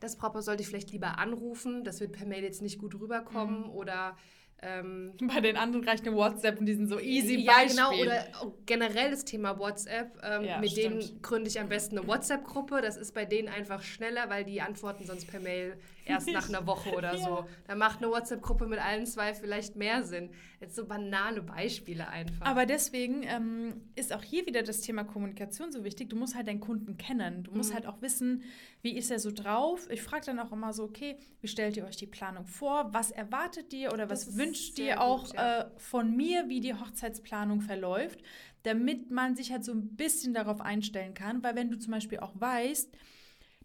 [0.00, 1.84] das Brautpaar sollte ich vielleicht lieber anrufen.
[1.84, 3.64] Das wird per Mail jetzt nicht gut rüberkommen.
[3.64, 3.70] Mhm.
[3.70, 4.16] Oder
[4.62, 7.76] ähm, bei den anderen reicht eine WhatsApp und die sind so easy Ja, Beispiel.
[7.76, 8.00] genau.
[8.00, 8.26] Oder
[8.66, 10.18] generell das Thema WhatsApp.
[10.22, 11.02] Ähm, ja, mit stimmt.
[11.02, 12.80] denen gründe ich am besten eine WhatsApp-Gruppe.
[12.82, 16.66] Das ist bei denen einfach schneller, weil die antworten sonst per Mail erst nach einer
[16.66, 17.24] Woche oder Ja.
[17.24, 17.44] so.
[17.66, 20.30] Da macht eine WhatsApp-Gruppe mit allen zwei vielleicht mehr Sinn.
[20.60, 22.44] Jetzt so banale Beispiele einfach.
[22.46, 26.10] Aber deswegen ähm, ist auch hier wieder das Thema Kommunikation so wichtig.
[26.10, 27.44] Du musst halt deinen Kunden kennen.
[27.44, 27.74] Du musst Mhm.
[27.74, 28.42] halt auch wissen,
[28.82, 29.88] wie ist er so drauf.
[29.90, 32.92] Ich frage dann auch immer so, okay, wie stellt ihr euch die Planung vor?
[32.92, 35.60] Was erwartet ihr oder Das was wünscht ihr gut, auch ja.
[35.62, 38.20] äh, von mir, wie die Hochzeitsplanung verläuft,
[38.62, 41.42] damit man sich halt so ein bisschen darauf einstellen kann.
[41.42, 42.90] Weil wenn du zum Beispiel auch weißt,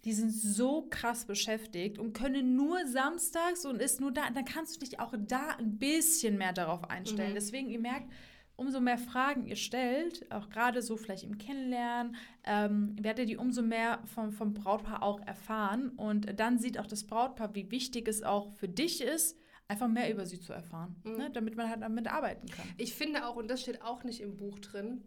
[0.05, 4.75] die sind so krass beschäftigt und können nur samstags und ist nur da, dann kannst
[4.75, 7.31] du dich auch da ein bisschen mehr darauf einstellen.
[7.31, 7.35] Mhm.
[7.35, 8.11] Deswegen, ihr merkt,
[8.55, 13.63] umso mehr Fragen ihr stellt, auch gerade so vielleicht im Kennenlernen, ähm, werdet ihr umso
[13.63, 15.89] mehr vom, vom Brautpaar auch erfahren.
[15.89, 19.37] Und dann sieht auch das Brautpaar, wie wichtig es auch für dich ist,
[19.67, 21.17] einfach mehr über sie zu erfahren, Mhm.
[21.17, 21.29] ne?
[21.31, 22.67] damit man halt damit arbeiten kann.
[22.77, 25.01] Ich finde auch, und das steht auch nicht im Buch drin,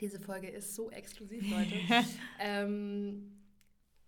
[0.00, 1.76] diese Folge ist so exklusiv, Leute.
[2.40, 3.33] ähm,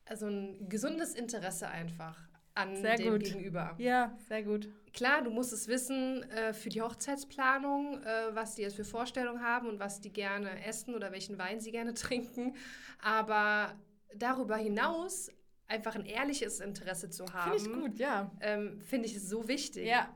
[0.07, 2.17] also ein gesundes Interesse einfach
[2.55, 3.25] an Sehr dem gut.
[3.25, 3.75] Gegenüber.
[3.77, 4.69] Ja, sehr gut.
[4.95, 9.43] Klar, du musst es wissen äh, für die Hochzeitsplanung, äh, was die jetzt für Vorstellungen
[9.43, 12.57] haben und was die gerne essen oder welchen Wein sie gerne trinken.
[13.03, 13.75] Aber
[14.15, 15.29] darüber hinaus
[15.69, 18.31] einfach ein ehrliches Interesse zu haben, Finde ich gut, ja.
[18.41, 19.87] ähm, finde ich so wichtig.
[19.87, 20.09] Ja,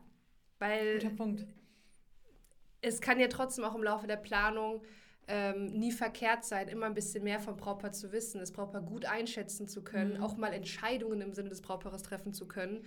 [0.58, 1.46] Weil guter Punkt.
[2.80, 4.82] es kann ja trotzdem auch im Laufe der Planung
[5.30, 9.04] ähm, nie verkehrt sein, immer ein bisschen mehr vom Brautpaar zu wissen, das Brautpaar gut
[9.04, 10.22] einschätzen zu können, Mhm.
[10.24, 12.84] auch mal Entscheidungen im Sinne des Brautpaares treffen zu können.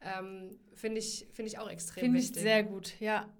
[0.00, 2.42] Ähm, finde ich, finde ich auch extrem Finde ich wichtig.
[2.42, 3.32] sehr gut, ja.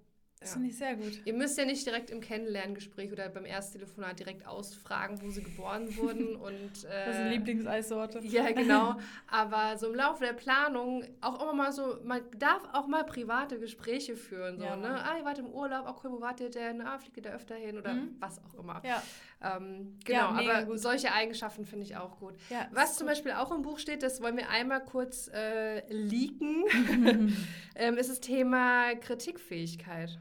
[0.45, 0.53] Das Ja.
[0.57, 1.21] finde ich sehr gut.
[1.25, 5.95] Ihr müsst ja nicht direkt im Kennenlerngespräch oder beim Ersttelefonat direkt ausfragen, wo sie geboren
[5.97, 8.19] wurden und Das ist eine äh, Lieblingseissorte.
[8.23, 8.95] ja, genau.
[9.27, 13.59] Aber so im Laufe der Planung auch immer mal so, man darf auch mal private
[13.59, 14.59] Gespräche führen.
[14.59, 15.03] So, Ja, ne?
[15.03, 16.81] Ah, ihr wart im Urlaub, okay, wo wart ihr denn?
[16.81, 18.15] Ah, fliegt ihr da öfter hin oder Mhm.
[18.19, 18.81] was auch immer.
[18.85, 19.01] Ja,
[19.41, 20.79] Ähm, Ja, genau, mega aber gut.
[20.79, 22.33] solche Eigenschaften finde ich auch gut.
[22.49, 22.67] ja.
[22.71, 26.63] Was zum Beispiel auch im Buch steht, das wollen wir einmal kurz äh, leaken,
[27.75, 30.19] ähm, ist das Thema Kritikfähigkeit.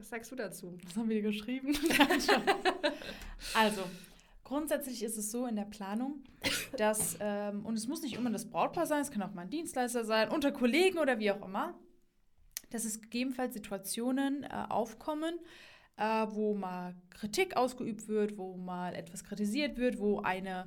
[0.00, 0.78] Was sagst du dazu?
[0.82, 1.76] Was haben wir hier geschrieben?
[3.54, 3.82] also,
[4.42, 6.24] grundsätzlich ist es so in der Planung,
[6.78, 9.50] dass, ähm, und es muss nicht immer das Brautpaar sein, es kann auch mal ein
[9.50, 11.78] Dienstleister sein, unter Kollegen oder wie auch immer,
[12.70, 15.38] dass es gegebenenfalls Situationen äh, aufkommen,
[15.98, 20.66] äh, wo mal Kritik ausgeübt wird, wo mal etwas kritisiert wird, wo eine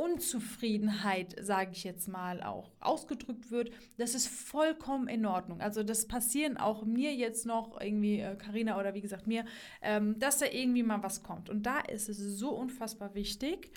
[0.00, 5.60] Unzufriedenheit, sage ich jetzt mal, auch ausgedrückt wird, das ist vollkommen in Ordnung.
[5.60, 9.44] Also das passieren auch mir jetzt noch irgendwie, Karina oder wie gesagt mir,
[9.82, 11.50] ähm, dass da irgendwie mal was kommt.
[11.50, 13.70] Und da ist es so unfassbar wichtig,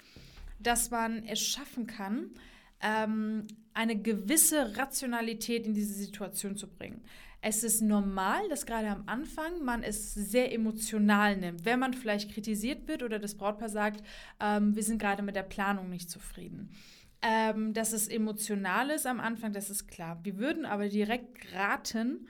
[0.59, 2.31] dass man es schaffen kann,
[2.83, 7.01] ähm, eine gewisse Rationalität in diese Situation zu bringen.
[7.45, 11.65] Es ist normal, dass gerade am Anfang man es sehr emotional nimmt.
[11.65, 14.01] Wenn man vielleicht kritisiert wird oder das Brautpaar sagt,
[14.39, 16.69] ähm, wir sind gerade mit der Planung nicht zufrieden.
[17.21, 20.19] Ähm, dass es emotional ist am Anfang, das ist klar.
[20.23, 22.27] Wir würden aber direkt raten,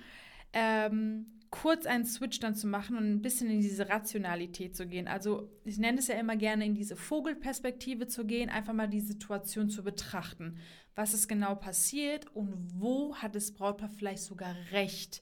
[0.54, 5.08] ähm, kurz einen Switch dann zu machen und ein bisschen in diese Rationalität zu gehen.
[5.08, 9.00] Also ich nenne es ja immer gerne in diese Vogelperspektive zu gehen, einfach mal die
[9.00, 10.58] Situation zu betrachten.
[10.96, 15.22] Was ist genau passiert und wo hat das Brautpaar vielleicht sogar recht?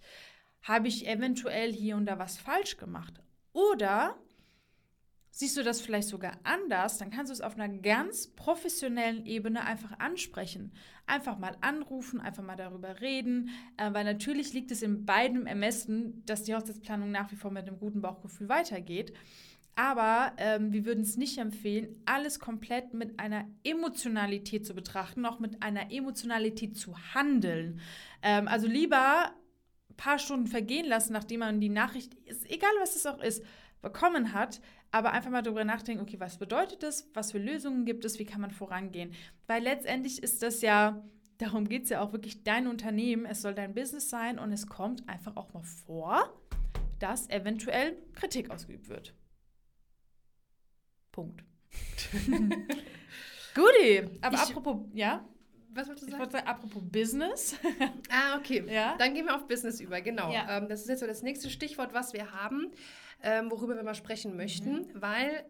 [0.61, 3.21] Habe ich eventuell hier und da was falsch gemacht?
[3.51, 4.15] Oder
[5.31, 9.65] siehst du das vielleicht sogar anders, dann kannst du es auf einer ganz professionellen Ebene
[9.65, 10.73] einfach ansprechen.
[11.07, 16.23] Einfach mal anrufen, einfach mal darüber reden, äh, weil natürlich liegt es in beiden Ermessen,
[16.25, 19.13] dass die Hochzeitsplanung nach wie vor mit einem guten Bauchgefühl weitergeht.
[19.75, 25.39] Aber ähm, wir würden es nicht empfehlen, alles komplett mit einer Emotionalität zu betrachten, noch
[25.39, 27.79] mit einer Emotionalität zu handeln.
[28.21, 29.31] Ähm, also lieber
[29.89, 32.17] ein paar Stunden vergehen lassen, nachdem man die Nachricht,
[32.49, 33.43] egal was es auch ist,
[33.81, 34.61] bekommen hat,
[34.91, 38.25] aber einfach mal darüber nachdenken, okay, was bedeutet das, was für Lösungen gibt es, wie
[38.25, 39.13] kann man vorangehen.
[39.47, 41.01] Weil letztendlich ist das ja,
[41.37, 44.67] darum geht es ja auch wirklich dein Unternehmen, es soll dein Business sein und es
[44.67, 46.33] kommt einfach auch mal vor,
[46.99, 49.13] dass eventuell Kritik ausgeübt wird.
[51.11, 51.43] Punkt.
[53.55, 55.25] Guti, aber Ich- apropos, ja,
[55.73, 56.19] Was wolltest du ich sagen?
[56.21, 57.55] wollte sagen, apropos Business.
[58.09, 58.63] Ah, okay.
[58.67, 58.95] Ja.
[58.97, 60.31] Dann gehen wir auf Business über, genau.
[60.33, 60.57] Ja.
[60.57, 62.71] Ähm, das ist jetzt so das nächste Stichwort, was wir haben,
[63.23, 64.87] ähm, worüber wir mal sprechen möchten, Mhm.
[65.01, 65.45] weil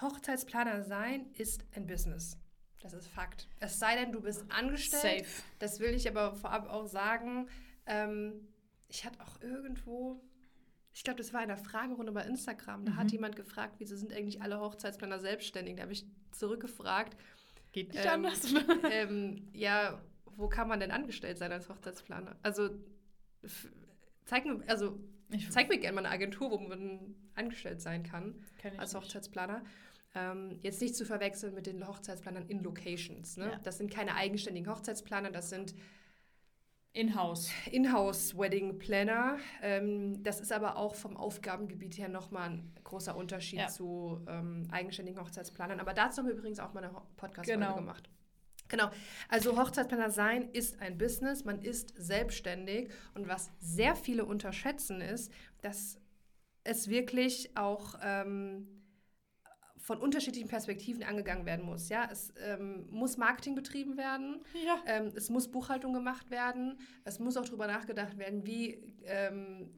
[0.00, 2.36] Hochzeitsplaner sein ist ein Business.
[2.80, 3.48] Das ist Fakt.
[3.58, 5.26] Es sei denn, du bist angestellt.
[5.26, 5.42] Safe.
[5.58, 7.48] Das will ich aber vorab auch sagen.
[7.86, 8.48] Ähm,
[8.88, 10.22] ich hatte auch irgendwo,
[10.92, 13.10] ich glaube, das war in der Fragerunde bei Instagram, da hat Mhm.
[13.12, 15.76] jemand gefragt, wieso sind eigentlich alle Hochzeitsplaner selbstständig?
[15.76, 17.16] Da habe ich zurückgefragt,
[17.76, 18.54] Geht nicht Ähm, anders.
[18.90, 20.00] ähm, ja,
[20.36, 22.34] wo kann man denn angestellt sein als Hochzeitsplaner?
[22.42, 22.70] Also,
[24.24, 28.34] zeig mir, also, Ich zeig mir gerne mal eine Agentur, wo man angestellt sein kann
[28.78, 29.02] als nicht.
[29.02, 29.62] Hochzeitsplaner.
[30.14, 33.36] Ähm, jetzt nicht zu verwechseln mit den Hochzeitsplanern in Locations.
[33.36, 33.50] Ne?
[33.52, 33.60] Ja.
[33.62, 35.74] Das sind keine eigenständigen Hochzeitsplaner, das sind
[36.96, 37.50] In-house.
[37.70, 39.36] Inhouse-Wedding Planner.
[39.62, 43.68] Ähm, das ist aber auch vom Aufgabengebiet her nochmal ein großer Unterschied Ja.
[43.68, 45.78] zu ähm, eigenständigen Hochzeitsplanern.
[45.80, 47.74] Aber dazu haben wir übrigens auch mal eine Podcast-Folge Genau.
[47.76, 48.08] gemacht.
[48.68, 48.90] Genau.
[49.28, 55.30] Also Hochzeitsplaner sein ist ein Business, man ist selbstständig und was sehr viele unterschätzen ist,
[55.62, 56.00] dass
[56.64, 58.75] es wirklich auch ähm,
[59.86, 61.88] von unterschiedlichen Perspektiven angegangen werden muss.
[61.88, 64.82] Ja, es ähm, muss Marketing betrieben werden, Ja.
[64.84, 66.76] ähm, es muss Buchhaltung gemacht werden.
[67.04, 69.70] Es muss auch darüber nachgedacht werden, wie ähm,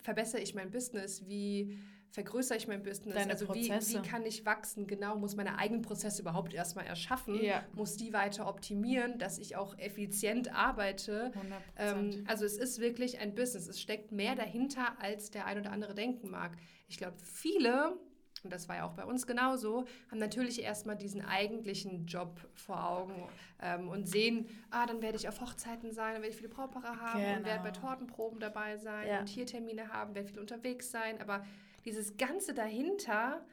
[0.00, 1.76] verbessere ich mein Business, wie
[2.12, 5.82] vergrößere ich mein Business, Deine also wie, wie kann ich wachsen, genau, muss meine eigenen
[5.82, 7.64] Prozesse überhaupt erstmal erschaffen, Ja.
[7.74, 11.32] muss die weiter optimieren, dass ich auch effizient arbeite.
[11.34, 15.58] 100 Ähm, also es ist wirklich ein Business, es steckt mehr dahinter, als der ein
[15.58, 16.56] oder andere denken mag.
[16.86, 17.98] Ich glaube, viele
[18.44, 22.88] und das war ja auch bei uns genauso, haben natürlich erstmal diesen eigentlichen Job vor
[22.88, 23.14] Augen
[23.60, 27.00] ähm, und sehen, ah, dann werde ich auf Hochzeiten sein, dann werde ich viele Brautpaare
[27.00, 27.86] haben und werde bei Genau.
[27.86, 29.20] Tortenproben dabei sein Ja.
[29.20, 31.20] und hier Termine haben, werde viel unterwegs sein.
[31.20, 31.44] Aber
[31.84, 33.44] dieses Ganze dahinter,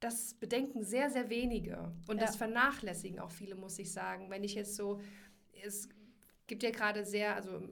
[0.00, 1.92] das bedenken sehr, sehr wenige.
[2.08, 2.26] Und Ja.
[2.26, 4.30] das vernachlässigen auch viele, muss ich sagen.
[4.30, 5.00] Wenn ich jetzt so,
[5.64, 5.88] es
[6.46, 7.62] gibt ja gerade sehr, also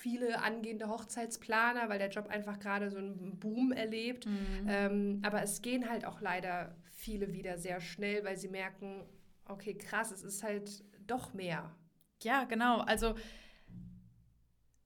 [0.00, 4.26] viele angehende Hochzeitsplaner, weil der Job einfach gerade so einen Boom erlebt.
[4.26, 4.66] Mhm.
[4.68, 9.04] Ähm, aber es gehen halt auch leider viele wieder sehr schnell, weil sie merken,
[9.46, 11.74] okay, krass, es ist halt doch mehr.
[12.22, 12.80] Ja, genau.
[12.80, 13.14] Also,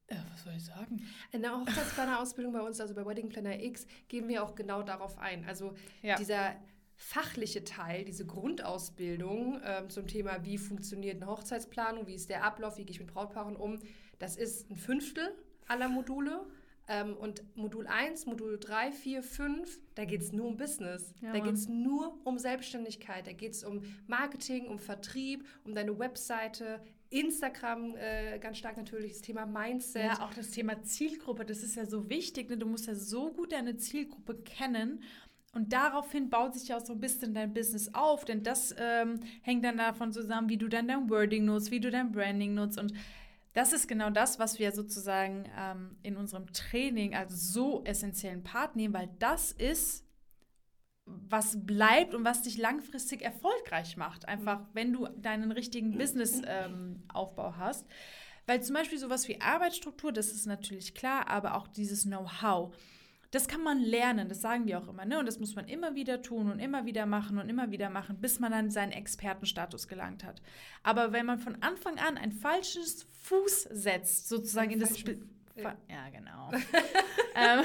[0.06, 1.02] äh, was soll ich sagen?
[1.32, 5.18] In der Hochzeitsplanerausbildung bei uns, also bei Wedding Planner X, gehen wir auch genau darauf
[5.18, 5.44] ein.
[5.46, 6.16] Also Ja.
[6.16, 6.56] dieser
[6.96, 12.76] fachliche Teil, diese Grundausbildung ähm, zum Thema, wie funktioniert eine Hochzeitsplanung, wie ist der Ablauf,
[12.78, 13.80] wie gehe ich mit Brautpaaren um,
[14.18, 15.34] das ist ein Fünftel
[15.66, 16.46] aller Module.
[16.86, 21.14] Ähm, und Modul 1, Modul 3, 4, 5, da geht es nur um Business.
[21.22, 23.26] Ja, da geht es nur um Selbstständigkeit.
[23.26, 29.12] Da geht es um Marketing, um Vertrieb, um deine Webseite, Instagram, äh, ganz stark natürlich
[29.12, 30.04] das Thema Mindset.
[30.04, 32.50] Ja, auch das Thema Zielgruppe, das ist ja so wichtig.
[32.50, 32.58] Ne?
[32.58, 35.02] Du musst ja so gut deine Zielgruppe kennen.
[35.54, 39.20] Und daraufhin baut sich ja auch so ein bisschen dein Business auf, denn das ähm,
[39.42, 42.78] hängt dann davon zusammen, wie du dann dein Wording nutzt, wie du dein Branding nutzt.
[42.78, 42.92] Und
[43.54, 48.76] das ist genau das, was wir sozusagen ähm, in unserem Training als so essentiellen Part
[48.76, 50.04] nehmen, weil das ist,
[51.06, 54.26] was bleibt und was dich langfristig erfolgreich macht.
[54.26, 57.86] Einfach, wenn du deinen richtigen Business-Aufbau hast.
[58.46, 62.74] Weil zum Beispiel sowas wie Arbeitsstruktur, das ist natürlich klar, aber auch dieses Know-how,
[63.34, 65.18] das kann man lernen, das sagen wir auch immer, ne?
[65.18, 68.20] Und das muss man immer wieder tun und immer wieder machen und immer wieder machen,
[68.20, 70.40] bis man dann seinen Expertenstatus gelangt hat.
[70.82, 76.08] Aber wenn man von Anfang an ein falsches Fuß setzt, sozusagen in das Fa- ja,
[76.12, 76.50] genau.
[77.34, 77.64] ähm,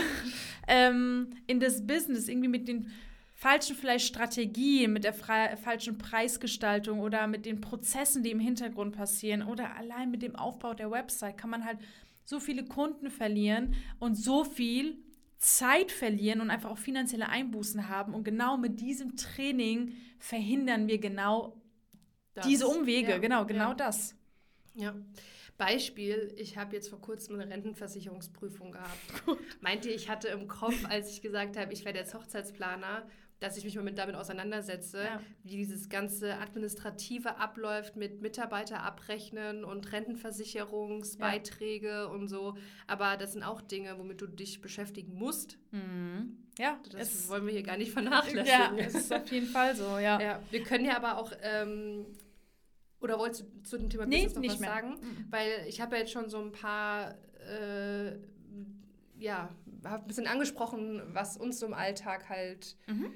[0.67, 2.91] ähm, in das Business, irgendwie mit den
[3.33, 9.43] falschen vielleicht Strategien, mit der falschen Preisgestaltung oder mit den Prozessen, die im Hintergrund passieren
[9.43, 11.79] oder allein mit dem Aufbau der Website kann man halt
[12.25, 14.97] so viele Kunden verlieren und so viel
[15.39, 18.13] Zeit verlieren und einfach auch finanzielle Einbußen haben.
[18.13, 21.59] Und genau mit diesem Training verhindern wir genau
[22.35, 23.11] Das- diese Umwege.
[23.11, 23.73] ja, genau, genau ja.
[23.75, 24.15] das.
[24.75, 24.93] Ja.
[25.57, 28.89] Beispiel, ich habe jetzt vor kurzem eine Rentenversicherungsprüfung gehabt.
[29.61, 33.05] Meinte, ich hatte im Kopf, als ich gesagt habe, ich werde jetzt Hochzeitsplaner,
[33.39, 35.21] dass ich mich mal mit damit auseinandersetze, Ja.
[35.43, 42.57] wie dieses ganze Administrative abläuft mit Mitarbeiter abrechnen und Rentenversicherungsbeiträge und so.
[42.87, 45.57] Aber das sind auch Dinge, womit du dich beschäftigen musst.
[45.71, 46.37] Mhm.
[46.57, 48.79] Ja, Das wollen wir hier gar nicht ja, vernachlässigen.
[48.79, 50.19] es ist auf jeden Fall so, ja.
[50.19, 52.05] Ja, wir können ja aber auch, ähm,
[52.99, 54.69] oder wolltest du zu dem Thema Nee, Business noch nicht was mehr.
[54.69, 54.89] sagen?
[54.99, 55.25] Mhm.
[55.29, 57.15] Weil ich habe ja jetzt schon so ein paar,
[57.49, 58.17] äh,
[59.17, 63.13] ja, habe ein bisschen angesprochen, was uns so im Alltag halt Mhm.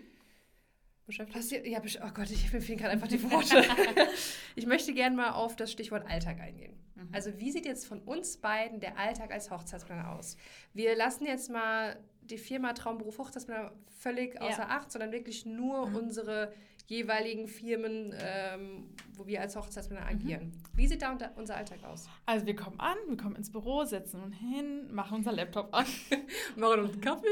[1.05, 1.37] Beschäftigt.
[1.37, 1.67] Passiert.
[1.67, 3.63] Ja, oh Gott, ich, mir fehlen gerade einfach die Worte.
[4.55, 6.73] ich möchte gerne mal auf das Stichwort Alltag eingehen.
[6.95, 7.09] Mhm.
[7.11, 10.37] Also wie sieht jetzt von uns beiden der Alltag als Hochzeitsplaner aus?
[10.73, 14.41] Wir lassen jetzt mal die Firma Traumberuf Hochzeitsplaner völlig Ja.
[14.41, 15.95] außer Acht, sondern wirklich nur Mhm.
[15.95, 16.53] unsere
[16.85, 20.17] jeweiligen Firmen, ähm, wo wir als Hochzeitsplaner Mhm.
[20.21, 20.51] agieren.
[20.75, 22.09] Wie sieht da unser Alltag aus?
[22.25, 25.85] Also wir kommen an, wir kommen ins Büro, setzen uns hin, machen unser Laptop an.
[26.57, 27.27] Machen uns einen Kaffee,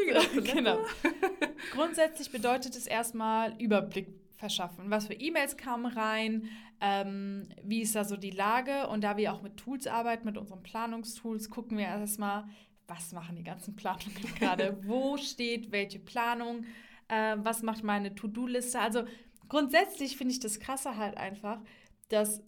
[0.54, 0.78] genau.
[1.74, 4.90] Grundsätzlich bedeutet es erstmal Überblick verschaffen.
[4.90, 6.48] Was für E-Mails kamen rein,
[6.80, 10.38] ähm, wie ist da so die Lage und da wir auch mit Tools arbeiten, mit
[10.38, 12.46] unseren Planungstools, gucken wir erstmal,
[12.88, 16.66] was machen die ganzen Planungen gerade, wo steht welche Planung,
[17.08, 18.80] äh, was macht meine To-Do-Liste.
[18.80, 19.04] Also
[19.52, 21.60] grundsätzlich finde ich das Krasse halt einfach,
[22.08, 22.42] dass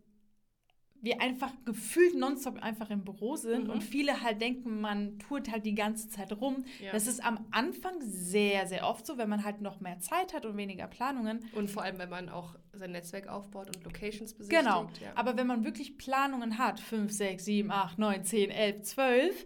[1.02, 3.72] wir einfach gefühlt nonstop einfach im Büro sind Mhm.
[3.72, 6.64] und viele halt denken, man tut halt die ganze Zeit rum.
[6.82, 6.94] Ja.
[6.94, 10.46] Das ist am Anfang sehr, sehr oft so, wenn man halt noch mehr Zeit hat
[10.46, 11.44] und weniger Planungen.
[11.56, 14.64] Und vor allem, wenn man auch sein Netzwerk aufbaut und Locations besichtigt.
[14.64, 14.84] Genau.
[15.02, 15.12] Ja.
[15.16, 19.46] Aber wenn man wirklich Planungen hat, 5, 6, 7, 8, 9, 10, 11, 12,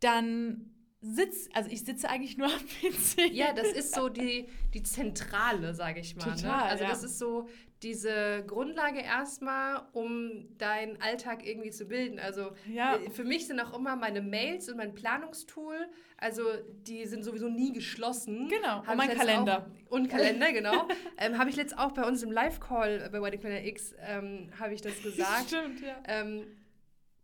[0.00, 0.70] dann
[1.02, 3.30] sitzt, also ich sitze eigentlich nur am PC.
[3.32, 6.26] Ja, das ist so die, die Zentrale, sage ich mal.
[6.26, 6.36] ne?
[6.36, 6.90] Total, Also ja.
[6.90, 7.48] das ist so
[7.82, 12.18] diese Grundlage erstmal, um deinen Alltag irgendwie zu bilden.
[12.18, 12.96] Also Ja.
[12.96, 16.42] äh, für mich sind auch immer meine Mails und mein Planungstool, also
[16.86, 18.48] die sind sowieso nie geschlossen.
[18.48, 19.66] Genau, und Hab ich mein Kalender.
[19.88, 20.86] Auch, und Kalender, genau.
[21.16, 24.74] ähm, habe ich letzt auch bei uns im Live-Call bei Wedding Planner X, ähm, habe
[24.74, 25.46] ich das gesagt.
[25.48, 25.96] Stimmt, ja.
[26.06, 26.46] Ähm,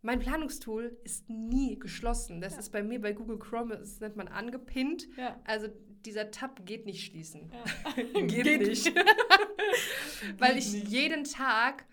[0.07, 2.39] mein Planungstool ist nie geschlossen.
[2.39, 2.59] Das Ja.
[2.59, 5.05] ist bei mir bei Google Chrome, das nennt man angepinnt.
[5.17, 5.37] Ja.
[5.43, 5.67] Also
[6.05, 7.51] dieser Tab geht nicht schließen.
[7.51, 8.03] Ja.
[8.25, 8.95] Geht, nicht.
[10.39, 11.85] Weil Geht ich jeden Tag.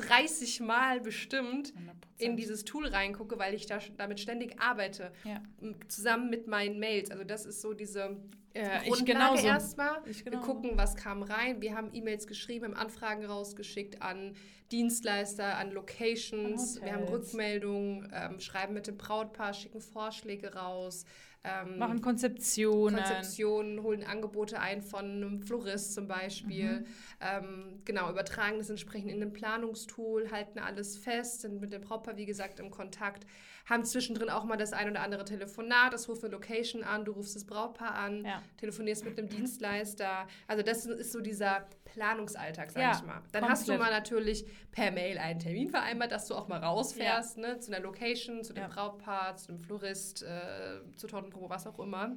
[0.00, 1.74] 30 Mal bestimmt 100%.
[2.18, 5.12] in dieses Tool reingucke, weil ich da, damit ständig arbeite.
[5.24, 5.42] Ja.
[5.88, 7.10] Zusammen mit meinen Mails.
[7.10, 8.16] Also das ist so diese
[8.54, 9.46] ich Grundlage genauso.
[9.46, 10.02] erstmal.
[10.08, 10.50] Ich Wir genauso.
[10.52, 11.60] gucken, was kam rein.
[11.60, 14.34] Wir haben E-Mails geschrieben, haben Anfragen rausgeschickt an
[14.72, 16.78] Dienstleister, an Locations.
[16.78, 17.04] An Wir haben.
[17.04, 21.04] Rückmeldungen, ähm, schreiben mit dem Brautpaar, schicken Vorschläge raus.
[21.46, 22.96] Ähm, Machen Konzeptionen.
[22.96, 26.80] Konzeptionen, holen Angebote ein von einem Florist zum Beispiel.
[26.80, 26.86] Mhm.
[27.20, 32.16] Ähm, genau, übertragen das entsprechend in ein Planungstool, halten alles fest, sind mit dem Brautpaar,
[32.16, 33.26] wie gesagt, im Kontakt,
[33.68, 37.12] haben zwischendrin auch mal das ein oder andere Telefonat, das ruft eine Location an, du
[37.12, 38.40] rufst das Brautpaar an, Ja.
[38.58, 40.26] telefonierst mit einem Dienstleister.
[40.46, 43.22] Also das ist so dieser Planungsalltag, sag Ja, ich mal.
[43.32, 43.90] Dann hast du komplett.
[43.92, 47.82] mal natürlich per Mail einen Termin vereinbart, dass du auch mal rausfährst, ne, zu einer
[47.82, 48.68] Location, zu dem Ja.
[48.68, 52.16] Brautpaar, zu dem Florist, äh, zur Tortenprobe, was auch immer.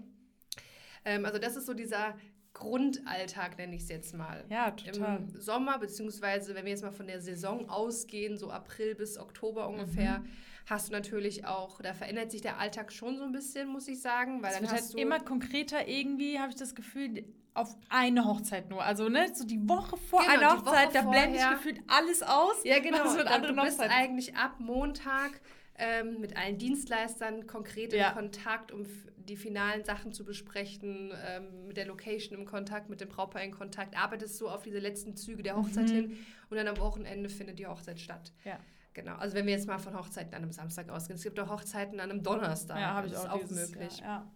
[1.05, 2.15] Ähm, also das ist so dieser
[2.53, 4.43] Grundalltag, nenne ich es jetzt mal.
[4.49, 5.17] Ja, total.
[5.19, 9.67] Im Sommer, beziehungsweise wenn wir jetzt mal von der Saison ausgehen, so April bis Oktober
[9.67, 10.29] ungefähr, Mhm.
[10.69, 14.01] Hast du natürlich auch, da verändert sich der Alltag schon so ein bisschen, muss ich
[14.01, 17.25] sagen, weil Es dann wird hast halt du immer konkreter irgendwie, habe ich das Gefühl,
[17.55, 18.83] auf eine Hochzeit nur.
[18.83, 22.63] Also, ne, so die Woche vor Genau, einer Hochzeit, da blende ich gefühlt alles aus.
[22.63, 22.99] Ja, genau.
[23.03, 25.41] was anderen du bist Hochzeiten- eigentlich ab Montag
[25.77, 28.09] ähm, mit allen Dienstleistern konkret Ja.
[28.09, 28.85] im Kontakt, um
[29.17, 33.51] die finalen Sachen zu besprechen, ähm, mit der Location im Kontakt, mit dem Brautpaar in
[33.51, 35.93] Kontakt, arbeitest so auf diese letzten Züge der Hochzeit Mhm.
[35.93, 36.17] hin
[36.49, 38.31] und dann am Wochenende findet die Hochzeit statt.
[38.45, 38.59] Ja.
[38.93, 41.49] Genau, also wenn wir jetzt mal von Hochzeiten an einem Samstag ausgehen, es gibt auch
[41.49, 42.79] Hochzeiten an einem Donnerstag.
[42.79, 43.99] Ja, habe ich auch, ist auch dieses möglich.
[43.99, 44.31] Jahr,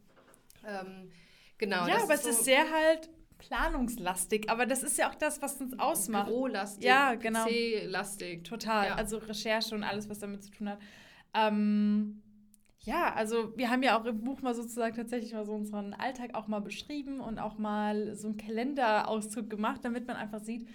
[0.65, 1.11] Ähm,
[1.57, 1.81] genau.
[1.81, 4.49] Ja, ja das aber es ist so sehr halt planungslastig.
[4.49, 6.27] Aber das ist ja auch das, was uns ausmacht.
[6.27, 7.45] Bürolastig, Ja, genau.
[7.45, 8.43] PC-lastig.
[8.43, 8.87] Total.
[8.87, 8.95] Ja.
[8.95, 10.79] Also Recherche und alles, was damit zu tun hat.
[11.33, 12.21] Ähm,
[12.79, 16.35] ja, also wir haben ja auch im Buch mal sozusagen tatsächlich mal so unseren Alltag
[16.35, 20.67] auch mal beschrieben und auch mal so einen Kalenderauszug gemacht, damit man einfach sieht,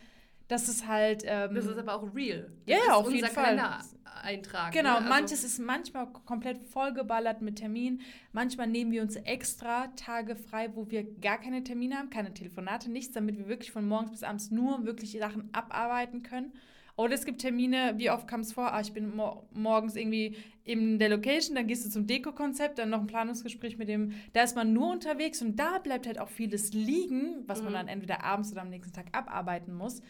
[0.48, 1.22] dass es halt.
[1.24, 2.50] Ähm, Das ist aber auch real.
[2.66, 3.44] Ja, Das ist auf jeden Fall.
[3.44, 4.72] Kalendereintrag.
[4.72, 4.96] Genau, ne?
[4.96, 8.00] Also- manches ist manchmal komplett vollgeballert mit Terminen.
[8.32, 12.90] Manchmal nehmen wir uns extra Tage frei, wo wir gar keine Termine haben, keine Telefonate,
[12.90, 16.52] nichts, damit wir wirklich von morgens bis abends nur wirklich Sachen abarbeiten können.
[16.96, 20.36] Oder es gibt Termine, wie oft kam es vor, ah, ich bin mor morgens irgendwie
[20.64, 24.42] in der Location, dann gehst du zum Deko-Konzept, dann noch ein Planungsgespräch mit dem, da
[24.42, 27.76] ist man nur unterwegs und da bleibt halt auch vieles liegen, was man Mhm.
[27.76, 30.02] dann entweder abends oder am nächsten Tag abarbeiten muss.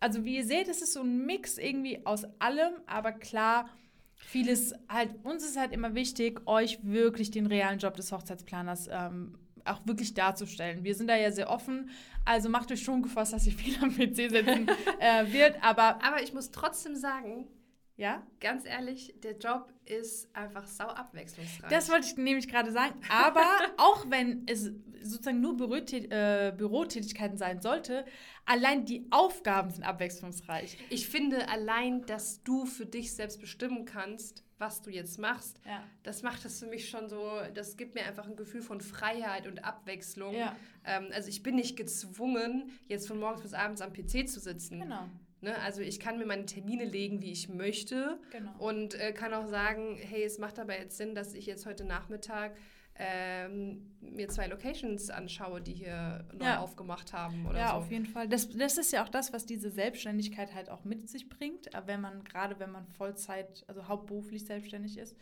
[0.00, 3.68] Also wie ihr seht, es ist so ein Mix irgendwie aus allem, aber klar,
[4.14, 9.38] vieles halt, uns ist halt immer wichtig, euch wirklich den realen Job des Hochzeitsplaners ähm,
[9.64, 10.84] auch wirklich darzustellen.
[10.84, 11.90] Wir sind da ja sehr offen,
[12.24, 14.68] also macht euch schon gefasst, dass ihr viel am PC sitzen
[15.00, 17.46] äh, wird, aber Aber ich muss trotzdem sagen,
[17.96, 21.70] ja, ganz ehrlich, der Job ist einfach sau abwechslungsreich.
[21.70, 23.46] das wollte ich nämlich gerade sagen, aber
[23.78, 24.70] auch wenn es
[25.02, 28.04] sozusagen nur Bürotät äh, Bürotätigkeiten sein sollte,
[28.44, 30.76] allein die Aufgaben sind abwechslungsreich.
[30.90, 35.82] ich finde allein, dass du für dich selbst bestimmen kannst, was du jetzt machst, Ja.
[36.02, 39.46] das macht das für mich schon so, das gibt mir einfach ein Gefühl von Freiheit
[39.46, 40.34] und Abwechslung.
[40.34, 44.40] Ja, Ähm, also ich bin nicht gezwungen, jetzt von morgens bis abends am PC zu
[44.40, 44.80] sitzen.
[44.80, 45.08] genau.
[45.46, 45.56] Ne?
[45.60, 48.18] Also ich kann mir meine Termine legen, wie ich möchte.
[48.30, 48.52] genau.
[48.58, 51.84] Und äh, kann auch sagen, hey, es macht aber jetzt Sinn, dass ich jetzt heute
[51.84, 52.56] Nachmittag
[52.98, 56.60] ähm, mir zwei Locations anschaue, die hier neu Ja.
[56.60, 57.74] aufgemacht haben oder ja, so.
[57.76, 58.26] auf jeden Fall.
[58.28, 61.74] Das, das ist ja auch das, was diese Selbstständigkeit halt auch mit sich bringt.
[61.74, 65.16] Aber wenn man, gerade wenn man Vollzeit, also hauptberuflich selbstständig ist,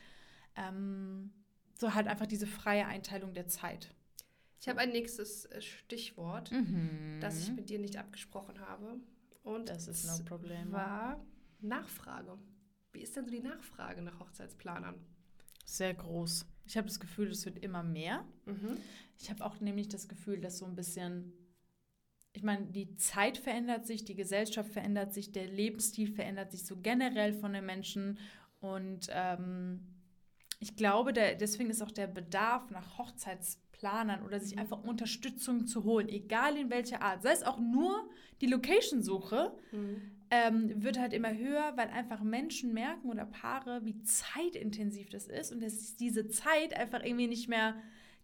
[0.57, 1.33] ähm,
[1.77, 3.91] so halt einfach diese freie Einteilung der Zeit.
[4.61, 6.51] Ich habe ein nächstes äh, Stichwort,
[7.21, 9.01] das ich mit dir nicht abgesprochen habe.
[9.45, 9.69] Und.
[9.69, 10.73] Das ist no problem.
[10.73, 11.25] war
[11.61, 12.37] Nachfrage.
[12.93, 14.97] Wie ist denn so die Nachfrage nach Hochzeitsplanern?
[15.65, 16.47] Sehr groß.
[16.67, 18.25] Ich habe das Gefühl, es wird immer mehr.
[18.47, 18.77] Mhm.
[19.19, 21.33] Ich habe auch nämlich das Gefühl, dass so ein bisschen
[22.35, 26.77] ich meine, die Zeit verändert sich, die Gesellschaft verändert sich, der Lebensstil verändert sich so
[26.77, 28.19] generell von den Menschen.
[28.59, 29.87] Und ähm,
[30.59, 33.64] ich glaube, der, deswegen ist auch der Bedarf nach Hochzeitsplanern
[34.25, 38.09] oder sich einfach Unterstützung zu holen, egal in welcher Art, sei es auch nur
[38.41, 40.03] die Location-Suche, mhm.
[40.31, 45.53] ähm, wird halt immer höher, weil einfach Menschen merken oder Paare, wie zeitintensiv das ist
[45.53, 47.75] und dass diese Zeit einfach irgendwie nicht mehr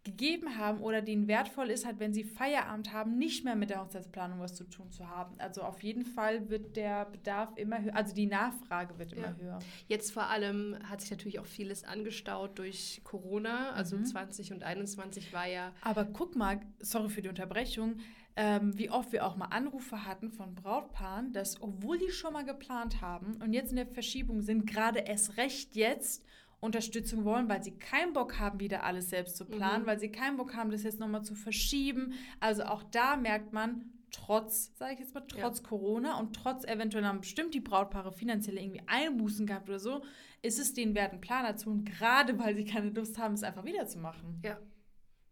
[0.03, 3.83] gegeben haben oder denen wertvoll ist, halt, wenn sie Feierabend haben, nicht mehr mit der
[3.83, 5.35] Hochzeitsplanung was zu tun zu haben.
[5.39, 9.37] Also auf jeden Fall wird der Bedarf immer höher, also die Nachfrage wird immer ja.
[9.37, 9.59] höher.
[9.89, 14.07] Jetzt vor allem hat sich natürlich auch vieles angestaut durch Corona, also mhm.
[14.07, 15.73] 20 und 21 war ja.
[15.83, 17.97] Aber guck mal, sorry für die Unterbrechung,
[18.37, 22.45] ähm, wie oft wir auch mal Anrufe hatten von Brautpaaren, dass obwohl die schon mal
[22.45, 26.25] geplant haben und jetzt in der Verschiebung sind, gerade erst recht jetzt
[26.61, 29.87] Unterstützung wollen, weil sie keinen Bock haben, wieder alles selbst zu planen, mhm.
[29.87, 32.13] weil sie keinen Bock haben, das jetzt nochmal zu verschieben.
[32.39, 35.69] Also auch da merkt man, trotz, sage ich jetzt mal, trotz ja.
[35.69, 40.03] Corona und trotz eventuell haben bestimmt die Brautpaare finanziell irgendwie Einbußen gehabt oder so,
[40.43, 43.65] ist es den werten Planer zu und gerade weil sie keine Lust haben, es einfach
[43.65, 44.41] wieder zu machen.
[44.45, 44.59] Ja.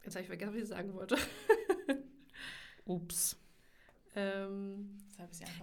[0.05, 1.19] Jetzt habe ich vergessen, was ich sagen wollte.
[2.87, 3.37] Ups.
[4.15, 4.99] Ähm,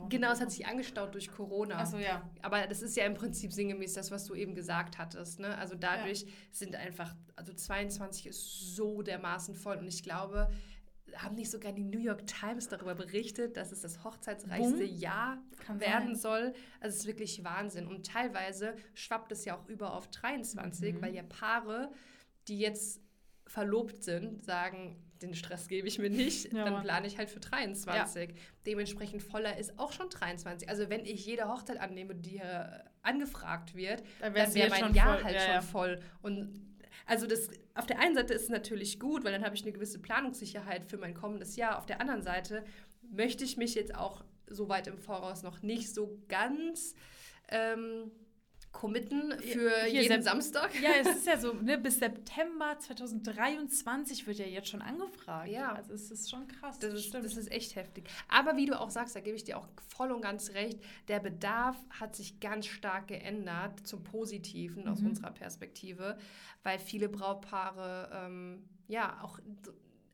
[0.09, 1.77] genau, es hat sich angestaut durch Corona.
[1.77, 2.29] Achso, ja.
[2.41, 5.39] Aber das ist ja im Prinzip sinngemäß das, was du eben gesagt hattest.
[5.39, 5.57] Ne?
[5.57, 6.27] Also dadurch ja.
[6.51, 9.77] sind einfach, also 22 ist so dermaßen voll.
[9.77, 10.49] Und ich glaube,
[11.17, 14.97] haben nicht sogar die New York Times darüber berichtet, dass es das hochzeitsreichste Boom.
[14.97, 16.21] Jahr Kann werden sein.
[16.21, 16.53] soll.
[16.79, 17.87] Also es ist wirklich Wahnsinn.
[17.87, 21.01] Und teilweise schwappt es ja auch über auf 23, mhm.
[21.01, 21.91] weil ja Paare,
[22.47, 23.01] die jetzt
[23.47, 26.65] verlobt sind, sagen, den Stress gebe ich mir nicht, ja.
[26.65, 28.29] dann plane ich halt für 23.
[28.29, 28.35] Ja.
[28.65, 30.69] Dementsprechend voller ist auch schon 23.
[30.69, 35.15] Also wenn ich jede Hochzeit annehme, die hier angefragt wird, dann, dann wäre mein Jahr
[35.15, 35.23] voll.
[35.23, 35.99] halt ja, schon voll.
[36.21, 39.63] Und also das auf der einen Seite ist es natürlich gut, weil dann habe ich
[39.63, 41.77] eine gewisse Planungssicherheit für mein kommendes Jahr.
[41.77, 42.63] Auf der anderen Seite
[43.01, 46.95] möchte ich mich jetzt auch so weit im Voraus noch nicht so ganz
[47.49, 48.11] ähm,
[48.75, 50.69] committen für Hier jeden Samstag.
[50.81, 55.49] Ja, es ist ja so, ne, bis September 2023 wird ja jetzt schon angefragt.
[55.49, 55.71] Ja.
[55.71, 56.77] Also es ist schon krass.
[56.79, 58.05] Das, das, ist, das ist echt heftig.
[58.27, 61.19] Aber wie du auch sagst, da gebe ich dir auch voll und ganz recht, der
[61.19, 64.89] Bedarf hat sich ganz stark geändert zum Positiven mhm.
[64.89, 66.17] aus unserer Perspektive,
[66.63, 69.39] weil viele Brautpaare ähm, ja auch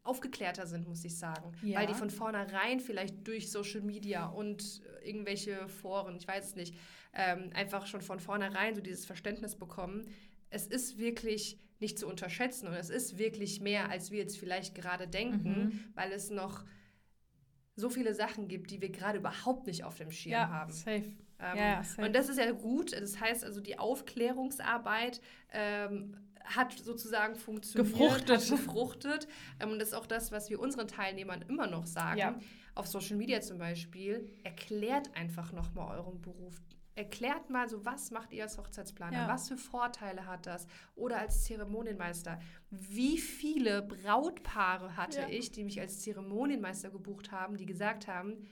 [0.04, 1.52] aufgeklärter sind, muss ich sagen.
[1.64, 1.80] Ja.
[1.80, 6.76] Weil die von vornherein vielleicht durch Social Media und irgendwelche Foren, ich weiß es nicht,
[7.14, 10.08] ähm, einfach schon von vornherein so dieses Verständnis bekommen.
[10.50, 14.76] Es ist wirklich nicht zu unterschätzen und es ist wirklich mehr, als wir jetzt vielleicht
[14.76, 15.84] gerade denken, mhm.
[15.96, 16.64] weil es noch
[17.76, 20.72] so viele Sachen gibt, die wir gerade überhaupt nicht auf dem Schirm ja, haben.
[20.72, 21.04] Safe.
[21.40, 22.06] Ähm, ja, safe.
[22.06, 22.94] Und das ist ja gut.
[22.94, 28.50] Das heißt also, die Aufklärungsarbeit ähm, hat sozusagen funktioniert, gefruchtet.
[28.50, 29.28] Gefruchtet.
[29.60, 32.20] Ähm, und das ist auch das, was wir unseren Teilnehmern immer noch sagen.
[32.20, 32.40] Ja.
[32.76, 36.62] Auf Social Media zum Beispiel, erklärt einfach nochmal euren Beruf
[36.96, 39.18] erklärt mal so, was macht ihr als Hochzeitsplaner?
[39.18, 39.28] Ja.
[39.28, 40.68] Was für Vorteile hat das?
[40.96, 42.40] Oder als Zeremonienmeister.
[42.70, 45.30] Wie viele Brautpaare hatte ja.
[45.30, 48.48] ich, die mich als Zeremonienmeister gebucht haben, die gesagt haben,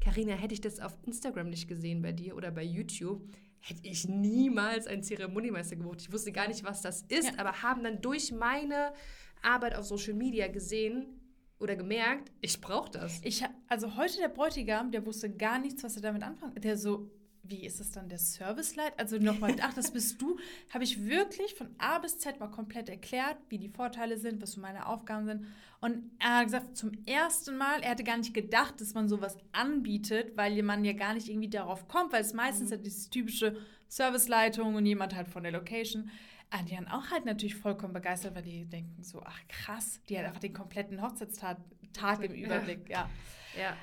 [0.00, 3.22] Karina, hätte ich das auf Instagram nicht gesehen bei dir oder bei YouTube,
[3.60, 6.02] hätte ich niemals einen Zeremonienmeister gebucht.
[6.02, 7.38] Ich wusste gar nicht, was das ist, ja.
[7.38, 8.92] aber haben dann durch meine
[9.40, 11.20] Arbeit auf Social Media gesehen,
[11.60, 13.20] oder gemerkt, ich brauche das.
[13.22, 16.54] Ich, also heute der Bräutigam, der wusste gar nichts, was er damit anfangen.
[16.60, 17.10] Der so,
[17.46, 18.98] wie ist es dann der Serviceleit?
[18.98, 20.38] Also nochmal, ach, das bist du.
[20.72, 24.52] Habe ich wirklich von A bis Z mal komplett erklärt, wie die Vorteile sind, was
[24.52, 25.46] so meine Aufgaben sind.
[25.80, 29.36] Und er hat gesagt, zum ersten Mal, er hatte gar nicht gedacht, dass man sowas
[29.52, 32.76] anbietet, weil man ja gar nicht irgendwie darauf kommt, weil es meistens mhm.
[32.76, 33.56] ja diese typische
[33.88, 36.10] Serviceleitung und jemand halt von der Location.
[36.50, 40.18] Ah, die waren auch halt natürlich vollkommen begeistert, weil die denken so, ach krass, die
[40.18, 41.58] hat einfach den kompletten Hochzeitstag
[41.92, 43.08] Tag im Überblick, ja.
[43.56, 43.62] ja.
[43.62, 43.76] ja.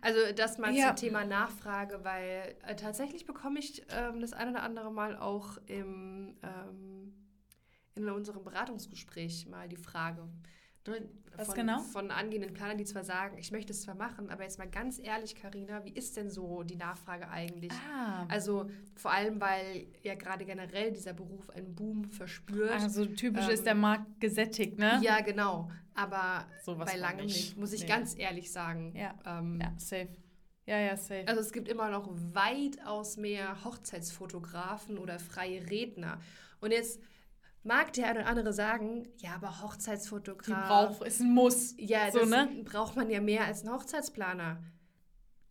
[0.00, 0.88] Also das mal ja.
[0.88, 5.58] zum Thema Nachfrage, weil äh, tatsächlich bekomme ich ähm, das ein oder andere Mal auch
[5.66, 7.12] im, ähm,
[7.94, 10.28] in unserem Beratungsgespräch mal die Frage.
[10.86, 11.78] Ne, Was von, genau?
[11.78, 14.98] Von angehenden Planern, die zwar sagen, ich möchte es zwar machen, aber jetzt mal ganz
[14.98, 17.72] ehrlich, Karina, wie ist denn so die Nachfrage eigentlich?
[17.72, 18.26] Ah.
[18.28, 22.70] Also vor allem, weil ja gerade generell dieser Beruf einen Boom verspürt.
[22.70, 25.00] Also typisch ähm, ist der Markt gesättigt, ne?
[25.02, 25.70] Ja, genau.
[25.94, 27.56] Aber so bei langem nicht.
[27.56, 27.88] muss ich nee.
[27.88, 28.94] ganz ehrlich sagen.
[28.96, 29.14] Ja.
[29.24, 30.08] Ähm, ja, safe.
[30.66, 31.24] Ja, ja, safe.
[31.26, 36.18] Also es gibt immer noch weitaus mehr Hochzeitsfotografen oder freie Redner.
[36.60, 37.00] Und jetzt
[37.62, 40.46] mag der eine oder andere sagen, ja, aber Hochzeitsfotograf.
[40.46, 41.74] Die braucht, ist ein Muss.
[41.78, 42.48] Ja, so, das ne?
[42.64, 44.62] braucht man ja mehr als ein Hochzeitsplaner.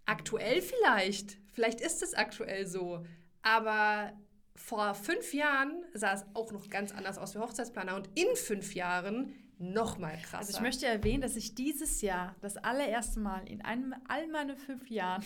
[0.05, 1.37] Aktuell vielleicht.
[1.53, 3.05] Vielleicht ist es aktuell so.
[3.41, 4.13] Aber
[4.55, 7.95] vor fünf Jahren sah es auch noch ganz anders aus für Hochzeitsplaner.
[7.95, 9.33] Und in fünf Jahren
[9.71, 10.37] noch mal krasser.
[10.39, 14.57] Also ich möchte erwähnen, dass ich dieses Jahr das allererste Mal in einem, all meinen
[14.57, 15.23] fünf Jahren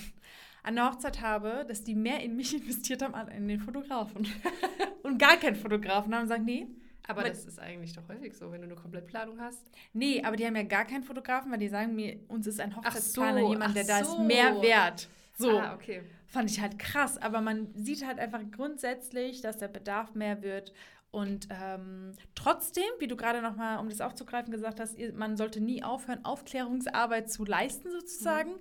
[0.63, 4.27] eine Hochzeit habe, dass die mehr in mich investiert haben als in den Fotografen.
[5.03, 6.67] und gar keinen Fotografen haben und sagen, nee.
[7.07, 9.63] aber das ist eigentlich doch häufig so, wenn du eine Komplettplanung hast.
[9.93, 12.75] Nee, aber die haben ja gar keinen Fotografen, weil die sagen mir, uns ist ein
[12.75, 14.21] Hochzeitsplaner so, jemand, der ach da ist so.
[14.21, 15.07] mehr wert.
[15.38, 15.59] So.
[15.59, 16.01] Ah, okay.
[16.25, 20.73] Fand ich halt krass, aber man sieht halt einfach grundsätzlich, dass der Bedarf mehr wird.
[21.11, 25.61] Und ähm, trotzdem, wie du gerade nochmal, um das aufzugreifen, gesagt hast, ihr- man sollte
[25.61, 28.51] nie aufhören, Aufklärungsarbeit zu leisten, sozusagen.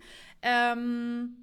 [0.42, 1.36] Ähm,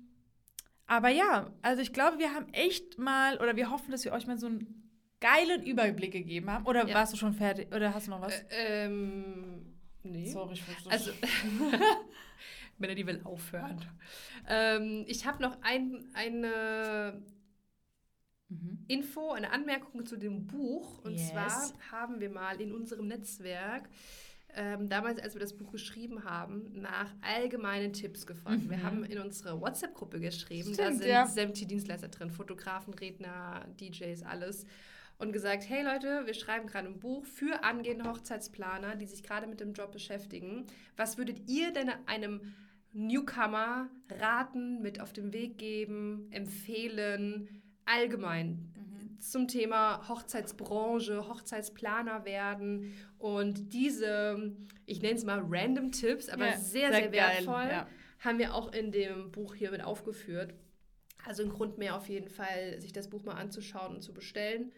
[0.87, 4.27] aber ja, also ich glaube, wir haben echt mal, oder wir hoffen, dass wir euch
[4.27, 4.89] mal so einen
[5.19, 6.65] geilen Überblick gegeben haben.
[6.65, 6.95] Oder Ja.
[6.95, 7.73] warst du schon fertig?
[7.73, 8.33] Oder hast du noch was?
[8.33, 9.65] Ä- ähm,
[10.03, 10.25] nee.
[10.29, 11.11] Sorry, ich wusste Also,
[12.77, 13.85] Melanie will aufhören.
[14.47, 17.21] Ähm, ich habe noch ein, eine
[18.61, 18.85] Mhm.
[18.87, 20.99] Info, eine Anmerkung zu dem Buch.
[21.03, 21.29] Und Yes.
[21.31, 23.89] zwar haben wir mal in unserem Netzwerk,
[24.55, 28.69] ähm, damals, als wir das Buch geschrieben haben, nach allgemeinen Tipps gefragt.
[28.69, 28.83] Wir Mhm.
[28.83, 31.25] haben in unsere WhatsApp-Gruppe geschrieben, da Stimmt, sind ja.
[31.25, 34.65] sämtliche Dienstleister drin, Fotografen, Redner, DJs, alles.
[35.17, 39.47] Und gesagt, hey Leute, wir schreiben gerade ein Buch für angehende Hochzeitsplaner, die sich gerade
[39.47, 40.65] mit dem Job beschäftigen.
[40.97, 42.53] Was würdet ihr denn einem
[42.91, 48.69] Newcomer raten, mit auf den Weg geben, empfehlen, allgemein
[49.19, 54.51] zum Thema Hochzeitsbranche, Hochzeitsplaner werden und diese,
[54.85, 57.87] ich nenne es mal random Tipps, aber Ja, sehr, sehr, sehr wertvoll, ja.
[58.19, 60.53] haben wir auch in dem Buch hier mit aufgeführt.
[61.25, 64.73] Also ein Grund mehr auf jeden Fall, sich das Buch mal anzuschauen und zu bestellen.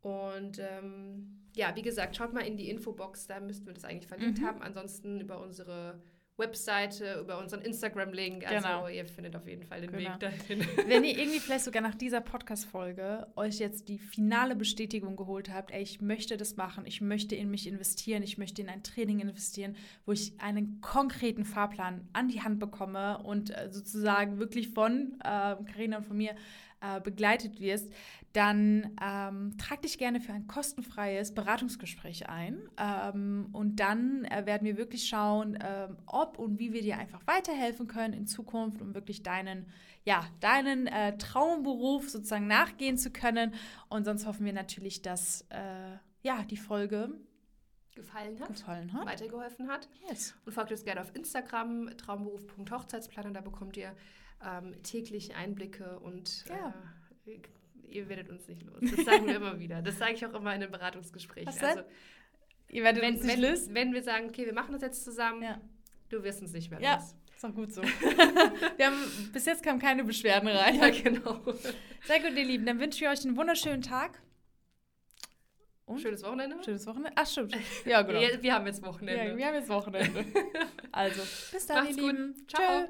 [0.00, 4.08] Und ähm, ja, wie gesagt, schaut mal in die Infobox, da müssten wir das eigentlich
[4.08, 4.46] verlinkt Mhm.
[4.46, 4.62] haben.
[4.62, 6.02] Ansonsten über unsere
[6.40, 8.44] Webseite, über unseren Instagram-Link.
[8.50, 8.88] Also Genau.
[8.88, 10.10] ihr findet auf jeden Fall den Genau.
[10.10, 10.66] Weg dahin.
[10.88, 15.70] Wenn ihr irgendwie vielleicht sogar nach dieser Podcast-Folge euch jetzt die finale Bestätigung geholt habt,
[15.70, 19.20] ey, ich möchte das machen, ich möchte in mich investieren, ich möchte in ein Training
[19.20, 19.76] investieren,
[20.06, 25.54] wo ich einen konkreten Fahrplan an die Hand bekomme und äh, sozusagen wirklich von äh,
[25.70, 26.34] Carina und von mir
[26.80, 27.92] äh, begleitet wirst,
[28.32, 32.68] dann ähm, trag dich gerne für ein kostenfreies Beratungsgespräch ein.
[32.78, 37.26] Ähm, und dann äh, werden wir wirklich schauen, ähm, ob und wie wir dir einfach
[37.26, 39.66] weiterhelfen können in Zukunft, um wirklich deinen,
[40.04, 43.52] ja, deinen äh, Traumberuf sozusagen nachgehen zu können.
[43.88, 47.12] Und sonst hoffen wir natürlich, dass äh, ja, die Folge
[47.94, 49.06] Gefallen hat, gefallen hat.
[49.06, 49.88] weitergeholfen hat.
[50.08, 50.34] Yes.
[50.46, 53.32] Und folgt uns gerne auf Instagram, traumberuf.hochzeitsplaner.
[53.32, 53.94] Da bekommt ihr
[54.44, 56.74] ähm, täglich Einblicke und Ja.
[57.26, 57.40] äh,
[57.88, 58.78] ihr werdet uns nicht los.
[58.80, 59.82] Das sagen wir immer wieder.
[59.82, 61.48] Das sage ich auch immer in den Beratungsgesprächen.
[61.52, 61.62] Was?
[61.62, 61.82] Also,
[62.68, 63.74] Ihr werdet wenn, uns nicht wenn, lösen.
[63.74, 65.60] wenn wir sagen, okay, wir machen das jetzt zusammen, Ja.
[66.08, 66.94] du wirst uns nicht mehr Ja.
[66.96, 67.16] los.
[67.34, 67.82] Ist auch gut so.
[68.76, 70.76] wir haben, bis jetzt kamen keine Beschwerden rein.
[70.78, 71.40] Ja, genau.
[72.04, 72.66] Sehr gut, ihr Lieben.
[72.66, 74.20] Dann wünsche ich euch einen wunderschönen Tag.
[75.86, 76.00] Und?
[76.00, 76.62] Schönes Wochenende.
[76.62, 77.12] Schönes Wochenende.
[77.16, 77.56] Ach, stimmt.
[77.84, 78.20] Ja, genau.
[78.20, 79.36] Wir, wir haben jetzt Ja, Wochenende.
[79.36, 80.24] wir haben jetzt Wochenende.
[80.92, 81.22] Also,
[81.52, 82.12] bis dann, Macht's ihr gut.
[82.12, 82.46] Lieben.
[82.48, 82.62] Ciao.
[82.62, 82.88] Tschö.